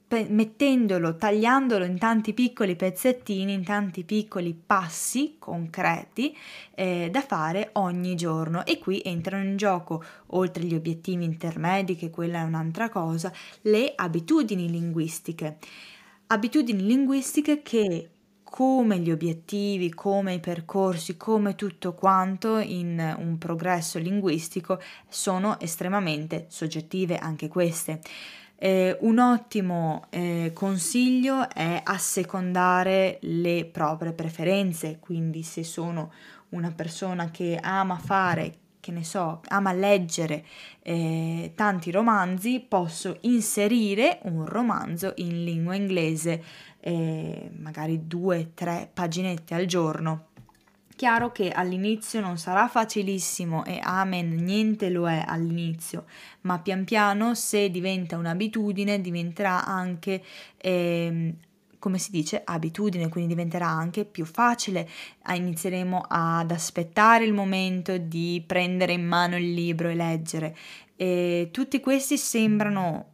mettendolo, 0.10 1.18
tagliandolo 1.18 1.84
in 1.84 1.98
tanti 1.98 2.34
piccoli 2.34 2.76
pezzettini, 2.76 3.52
in 3.52 3.64
tanti 3.64 4.04
piccoli 4.04 4.54
passi 4.54 5.36
concreti 5.38 6.36
eh, 6.76 7.10
da 7.12 7.22
fare 7.22 7.70
ogni 7.74 8.16
giorno. 8.16 8.66
E 8.66 8.80
qui 8.80 9.02
entrano 9.04 9.44
in 9.44 9.58
gioco, 9.58 10.04
oltre 10.28 10.64
agli 10.64 10.76
obiettivi 10.76 11.26
intermedi, 11.26 11.96
che 11.96 12.10
quella 12.10 12.40
è 12.40 12.44
un'altra 12.44 12.90
cosa, 12.90 13.32
le 13.64 13.92
abitudini 13.96 14.70
linguistiche. 14.70 15.58
Abitudini 16.28 16.86
linguistiche 16.86 17.62
che 17.62 18.10
come 18.44 19.00
gli 19.00 19.12
obiettivi, 19.12 19.94
come 19.94 20.36
i 20.36 20.40
percorsi, 20.40 21.18
come 21.18 21.56
tutto 21.56 21.94
quanto 21.94 22.58
in 22.60 23.16
un 23.20 23.38
progresso 23.38 24.00
linguistico 24.00 24.80
sono 25.10 25.60
estremamente 25.60 26.46
soggettive 26.48 27.18
anche 27.18 27.50
queste. 27.50 28.00
Eh, 28.60 28.98
un 29.02 29.20
ottimo 29.20 30.06
eh, 30.10 30.52
consiglio 30.52 31.48
è 31.48 31.80
assecondare 31.84 33.20
le 33.22 33.66
proprie 33.66 34.14
preferenze, 34.14 34.98
quindi 35.00 35.44
se 35.44 35.64
sono 35.64 36.12
una 36.50 36.72
persona 36.72 37.30
che 37.30 37.60
ama 37.62 37.98
fare, 37.98 38.56
che 38.80 38.92
ne 38.92 39.04
so, 39.04 39.42
ama 39.50 39.74
leggere 39.74 40.44
eh, 40.82 41.52
tanti 41.56 41.92
romanzi, 41.92 42.60
posso 42.68 43.18
inserire 43.22 44.20
un 44.24 44.46
romanzo 44.46 45.14
in 45.18 45.44
lingua 45.44 45.76
inglese, 45.76 46.44
eh, 46.80 47.52
magari 47.58 48.08
due, 48.08 48.54
tre 48.56 48.90
paginette 48.92 49.54
al 49.54 49.66
giorno 49.66 50.27
Chiaro 50.98 51.32
che 51.32 51.52
all'inizio 51.52 52.22
non 52.22 52.40
sarà 52.40 52.68
facilissimo 52.68 53.64
e 53.66 53.80
amen, 53.80 54.34
niente 54.34 54.90
lo 54.90 55.08
è 55.08 55.24
all'inizio, 55.28 56.06
ma 56.42 56.58
pian 56.58 56.86
piano 56.86 57.36
se 57.36 57.70
diventa 57.70 58.18
un'abitudine 58.18 59.00
diventerà 59.00 59.64
anche, 59.64 60.24
eh, 60.58 61.36
come 61.78 62.00
si 62.00 62.10
dice, 62.10 62.42
abitudine, 62.44 63.10
quindi 63.10 63.36
diventerà 63.36 63.68
anche 63.68 64.06
più 64.06 64.26
facile. 64.26 64.90
Inizieremo 65.32 66.04
ad 66.08 66.50
aspettare 66.50 67.26
il 67.26 67.34
momento 67.34 68.00
di 68.00 68.44
prendere 68.44 68.94
in 68.94 69.06
mano 69.06 69.38
il 69.38 69.54
libro 69.54 69.90
e 69.90 69.94
leggere. 69.94 70.58
E 70.96 71.50
tutti 71.52 71.80
questi 71.80 72.18
sembrano 72.18 73.06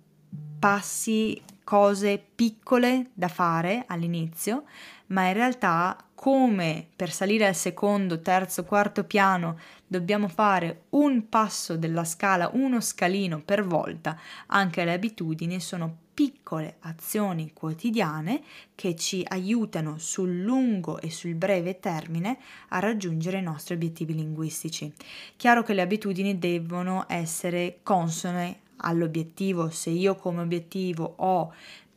passi, 0.57 1.41
cose 1.65 2.23
piccole 2.33 3.09
da 3.13 3.27
fare 3.27 3.83
all'inizio, 3.87 4.63
ma 5.07 5.27
in 5.27 5.33
realtà 5.33 5.97
come 6.23 6.87
per 6.95 7.11
salire 7.11 7.47
al 7.47 7.53
secondo, 7.53 8.21
terzo, 8.21 8.63
quarto 8.63 9.03
piano 9.03 9.59
dobbiamo 9.85 10.29
fare 10.29 10.83
un 10.91 11.27
passo 11.27 11.75
della 11.75 12.05
scala, 12.05 12.49
uno 12.53 12.79
scalino 12.79 13.41
per 13.41 13.65
volta, 13.65 14.17
anche 14.45 14.85
le 14.85 14.93
abitudini 14.93 15.59
sono 15.59 15.93
piccole 16.13 16.77
azioni 16.83 17.51
quotidiane 17.51 18.41
che 18.73 18.95
ci 18.95 19.21
aiutano 19.27 19.97
sul 19.97 20.39
lungo 20.39 21.01
e 21.01 21.11
sul 21.11 21.35
breve 21.35 21.81
termine 21.81 22.37
a 22.69 22.79
raggiungere 22.79 23.39
i 23.39 23.43
nostri 23.43 23.73
obiettivi 23.73 24.13
linguistici. 24.13 24.93
Chiaro 25.35 25.61
che 25.61 25.73
le 25.73 25.81
abitudini 25.81 26.39
devono 26.39 27.03
essere 27.09 27.79
consone 27.83 28.59
all'obiettivo, 28.77 29.69
se 29.69 29.89
io 29.89 30.15
come 30.15 30.41
obiettivo 30.41 31.15
ho 31.17 31.53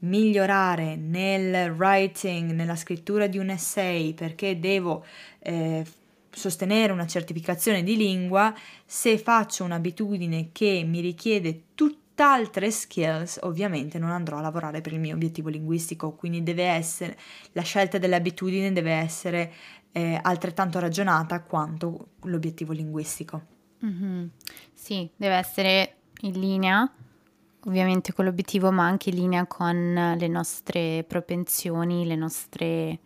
migliorare 0.07 0.97
nel 0.97 1.73
writing, 1.73 2.53
nella 2.53 2.77
scrittura 2.77 3.27
di 3.27 3.39
un 3.39 3.51
essay, 3.51 4.15
perché 4.15 4.59
devo 4.59 5.05
eh, 5.41 5.85
sostenere 6.31 6.93
una 6.93 7.07
certificazione 7.07 7.83
di 7.83 7.97
lingua, 7.97 8.55
se 8.85 9.19
faccio 9.19 9.65
un'abitudine 9.65 10.51
che 10.53 10.85
mi 10.87 11.01
richiede 11.01 11.63
tutt'altre 11.75 12.71
skills, 12.71 13.39
ovviamente 13.43 13.99
non 13.99 14.11
andrò 14.11 14.39
a 14.39 14.43
lavorare 14.43 14.81
per 14.81 14.93
il 14.93 15.01
mio 15.01 15.15
obiettivo 15.15 15.49
linguistico, 15.49 16.13
quindi 16.13 16.43
deve 16.43 16.65
essere 16.65 17.17
la 17.53 17.63
scelta 17.63 17.99
delle 17.99 18.17
abitudini 18.17 18.73
deve 18.73 18.93
essere 18.93 19.53
eh, 19.93 20.19
altrettanto 20.23 20.79
ragionata 20.79 21.43
quanto 21.43 22.09
l'obiettivo 22.23 22.73
linguistico. 22.73 23.55
Mm-hmm. 23.85 24.27
Sì, 24.75 25.09
deve 25.17 25.35
essere 25.35 25.97
in 26.21 26.39
linea 26.39 26.91
ovviamente 27.67 28.13
con 28.13 28.25
l'obiettivo, 28.25 28.71
ma 28.71 28.87
anche 28.87 29.11
in 29.11 29.17
linea 29.17 29.47
con 29.47 30.17
le 30.19 30.29
nostre 30.29 31.05
propensioni, 31.07 32.07
le 32.07 32.17
nostre, 32.17 32.99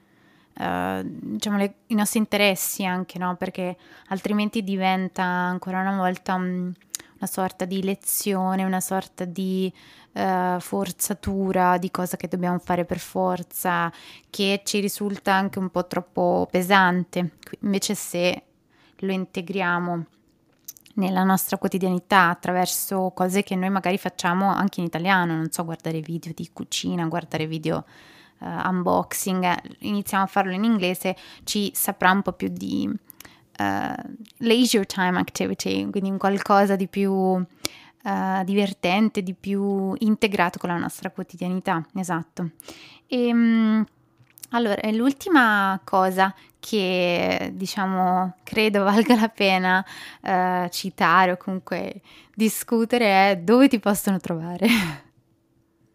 uh, 0.59 1.03
diciamo, 1.03 1.57
le, 1.57 1.75
i 1.87 1.95
nostri 1.95 2.19
interessi 2.19 2.85
anche, 2.85 3.19
no? 3.19 3.37
Perché 3.37 3.77
altrimenti 4.09 4.63
diventa 4.63 5.23
ancora 5.23 5.81
una 5.81 5.97
volta 5.97 6.35
um, 6.35 6.73
una 7.21 7.31
sorta 7.31 7.65
di 7.65 7.83
lezione, 7.83 8.65
una 8.65 8.81
sorta 8.81 9.25
di 9.25 9.73
uh, 10.13 10.59
forzatura 10.59 11.77
di 11.77 11.91
cosa 11.91 12.17
che 12.17 12.29
dobbiamo 12.29 12.59
fare 12.59 12.85
per 12.85 12.99
forza, 12.99 13.93
che 14.31 14.63
ci 14.65 14.81
risulta 14.81 15.35
anche 15.35 15.59
un 15.59 15.71
po' 15.71 15.87
troppo 15.87 16.49
pesante. 16.51 17.33
Invece 17.61 17.95
se 17.95 18.43
lo 18.97 19.13
integriamo 19.13 20.07
nella 20.95 21.23
nostra 21.23 21.57
quotidianità 21.57 22.29
attraverso 22.29 23.13
cose 23.15 23.43
che 23.43 23.55
noi 23.55 23.71
magari 23.71 23.99
facciamo 23.99 24.49
anche 24.49 24.81
in 24.81 24.87
italiano, 24.87 25.37
non 25.37 25.51
so, 25.51 25.65
guardare 25.65 26.01
video 26.01 26.33
di 26.35 26.51
cucina, 26.53 27.07
guardare 27.07 27.47
video 27.47 27.85
uh, 28.39 28.69
unboxing, 28.69 29.77
iniziamo 29.81 30.25
a 30.25 30.27
farlo 30.27 30.53
in 30.53 30.65
inglese, 30.65 31.17
ci 31.45 31.71
saprà 31.75 32.11
un 32.11 32.23
po' 32.23 32.33
più 32.33 32.49
di 32.49 32.89
uh, 32.89 34.13
leisure 34.39 34.87
time 34.87 35.19
activity, 35.19 35.89
quindi 35.91 36.11
un 36.11 36.19
qualcosa 36.19 36.77
di 36.77 36.89
più 36.89 37.13
uh, 37.13 38.45
divertente, 38.45 39.23
di 39.23 39.35
più 39.35 39.95
integrato 39.99 40.59
con 40.59 40.71
la 40.71 40.77
nostra 40.77 41.11
quotidianità, 41.11 41.85
esatto. 41.95 42.51
E, 43.07 43.33
um, 43.33 43.85
allora, 44.51 44.81
l'ultima 44.91 45.81
cosa 45.85 46.35
che 46.61 47.51
diciamo 47.55 48.37
credo 48.45 48.85
valga 48.89 49.17
la 49.17 49.29
pena 49.29 49.85
eh, 50.23 50.69
citare 50.71 51.33
o 51.33 51.37
comunque 51.37 52.01
discutere 52.35 53.31
è 53.31 53.37
dove 53.39 53.69
ti 53.69 53.79
possono 53.79 54.19
trovare. 54.19 54.69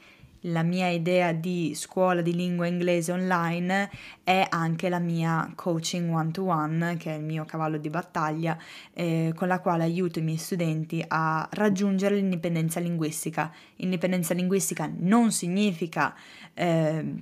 la 0.47 0.63
mia 0.63 0.89
idea 0.89 1.33
di 1.33 1.73
scuola 1.75 2.21
di 2.21 2.33
lingua 2.33 2.67
inglese 2.67 3.11
online 3.11 3.91
è 4.23 4.47
anche 4.51 4.89
la 4.89 5.01
mia 5.01 5.51
coaching 5.57 6.15
one 6.15 6.31
to 6.31 6.45
one, 6.45 6.97
che 6.97 7.15
è 7.15 7.17
il 7.17 7.25
mio 7.25 7.45
cavallo 7.45 7.79
di 7.79 7.89
battaglia, 7.89 8.57
eh, 8.93 9.33
con 9.35 9.49
la 9.49 9.59
quale 9.59 9.83
aiuto 9.83 10.21
i 10.21 10.23
miei 10.23 10.37
studenti 10.37 11.03
a 11.09 11.49
raggiungere 11.51 12.17
l'indipendenza 12.17 12.79
linguistica. 12.79 13.51
Indipendenza 13.77 14.33
linguistica 14.33 14.89
non 14.97 15.33
significa 15.33 16.15
eh, 16.53 17.15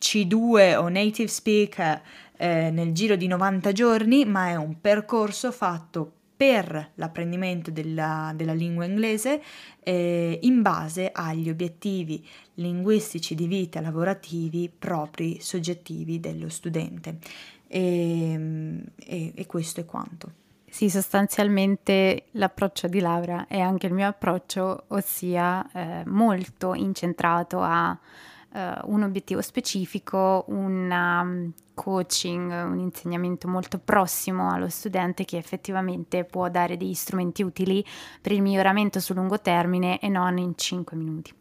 C2 0.00 0.76
o 0.76 0.88
native 0.88 1.28
speaker 1.28 2.02
eh, 2.38 2.70
nel 2.70 2.92
giro 2.92 3.14
di 3.14 3.26
90 3.26 3.72
giorni, 3.72 4.24
ma 4.24 4.48
è 4.48 4.56
un 4.56 4.80
percorso 4.80 5.52
fatto 5.52 6.14
per 6.40 6.92
l'apprendimento 6.94 7.70
della, 7.70 8.32
della 8.34 8.54
lingua 8.54 8.86
inglese 8.86 9.42
eh, 9.80 10.38
in 10.40 10.62
base 10.62 11.10
agli 11.12 11.50
obiettivi 11.50 12.26
linguistici 12.54 13.34
di 13.34 13.46
vita 13.46 13.82
lavorativi 13.82 14.70
propri, 14.70 15.38
soggettivi 15.38 16.18
dello 16.18 16.48
studente. 16.48 17.18
E, 17.68 18.82
e, 18.96 19.32
e 19.34 19.46
questo 19.46 19.80
è 19.80 19.84
quanto. 19.84 20.32
Sì, 20.66 20.88
sostanzialmente 20.88 22.28
l'approccio 22.30 22.88
di 22.88 23.00
Laura 23.00 23.46
è 23.46 23.60
anche 23.60 23.88
il 23.88 23.92
mio 23.92 24.08
approccio, 24.08 24.84
ossia 24.86 25.70
eh, 25.72 26.04
molto 26.06 26.72
incentrato 26.72 27.60
a 27.60 27.98
uh, 28.52 28.92
un 28.92 29.02
obiettivo 29.02 29.40
specifico, 29.42 30.44
un 30.48 30.90
um, 30.90 31.52
coaching, 31.74 32.50
un 32.50 32.78
insegnamento 32.78 33.48
molto 33.48 33.78
prossimo 33.78 34.50
allo 34.50 34.68
studente 34.68 35.24
che 35.24 35.38
effettivamente 35.38 36.24
può 36.24 36.48
dare 36.48 36.76
degli 36.76 36.94
strumenti 36.94 37.42
utili 37.42 37.84
per 38.20 38.32
il 38.32 38.42
miglioramento 38.42 39.00
sul 39.00 39.16
lungo 39.16 39.40
termine 39.40 39.98
e 39.98 40.08
non 40.08 40.38
in 40.38 40.52
5 40.56 40.96
minuti. 40.96 41.32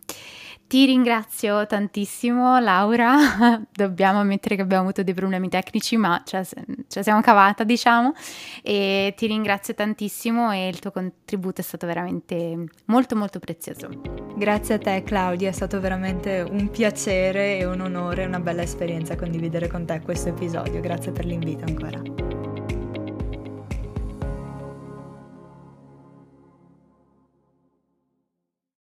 Ti 0.69 0.85
ringrazio 0.85 1.65
tantissimo 1.65 2.59
Laura, 2.59 3.59
dobbiamo 3.73 4.19
ammettere 4.19 4.55
che 4.55 4.61
abbiamo 4.61 4.83
avuto 4.83 5.01
dei 5.01 5.15
problemi 5.15 5.49
tecnici 5.49 5.97
ma 5.97 6.21
ce 6.23 6.45
la 6.87 7.01
siamo 7.01 7.21
cavata 7.21 7.63
diciamo 7.63 8.13
e 8.61 9.15
ti 9.17 9.25
ringrazio 9.25 9.73
tantissimo 9.73 10.51
e 10.51 10.67
il 10.67 10.77
tuo 10.77 10.91
contributo 10.91 11.61
è 11.61 11.63
stato 11.63 11.87
veramente 11.87 12.65
molto 12.85 13.15
molto 13.15 13.39
prezioso. 13.39 13.89
Grazie 14.37 14.75
a 14.75 14.77
te 14.77 15.01
Claudia, 15.01 15.49
è 15.49 15.53
stato 15.53 15.79
veramente 15.79 16.45
un 16.47 16.69
piacere 16.69 17.57
e 17.57 17.65
un 17.65 17.81
onore, 17.81 18.27
una 18.27 18.39
bella 18.39 18.61
esperienza 18.61 19.15
condividere 19.15 19.67
con 19.67 19.87
te 19.87 20.01
questo 20.01 20.29
episodio, 20.29 20.79
grazie 20.81 21.11
per 21.11 21.25
l'invito 21.25 21.65
ancora. 21.65 22.48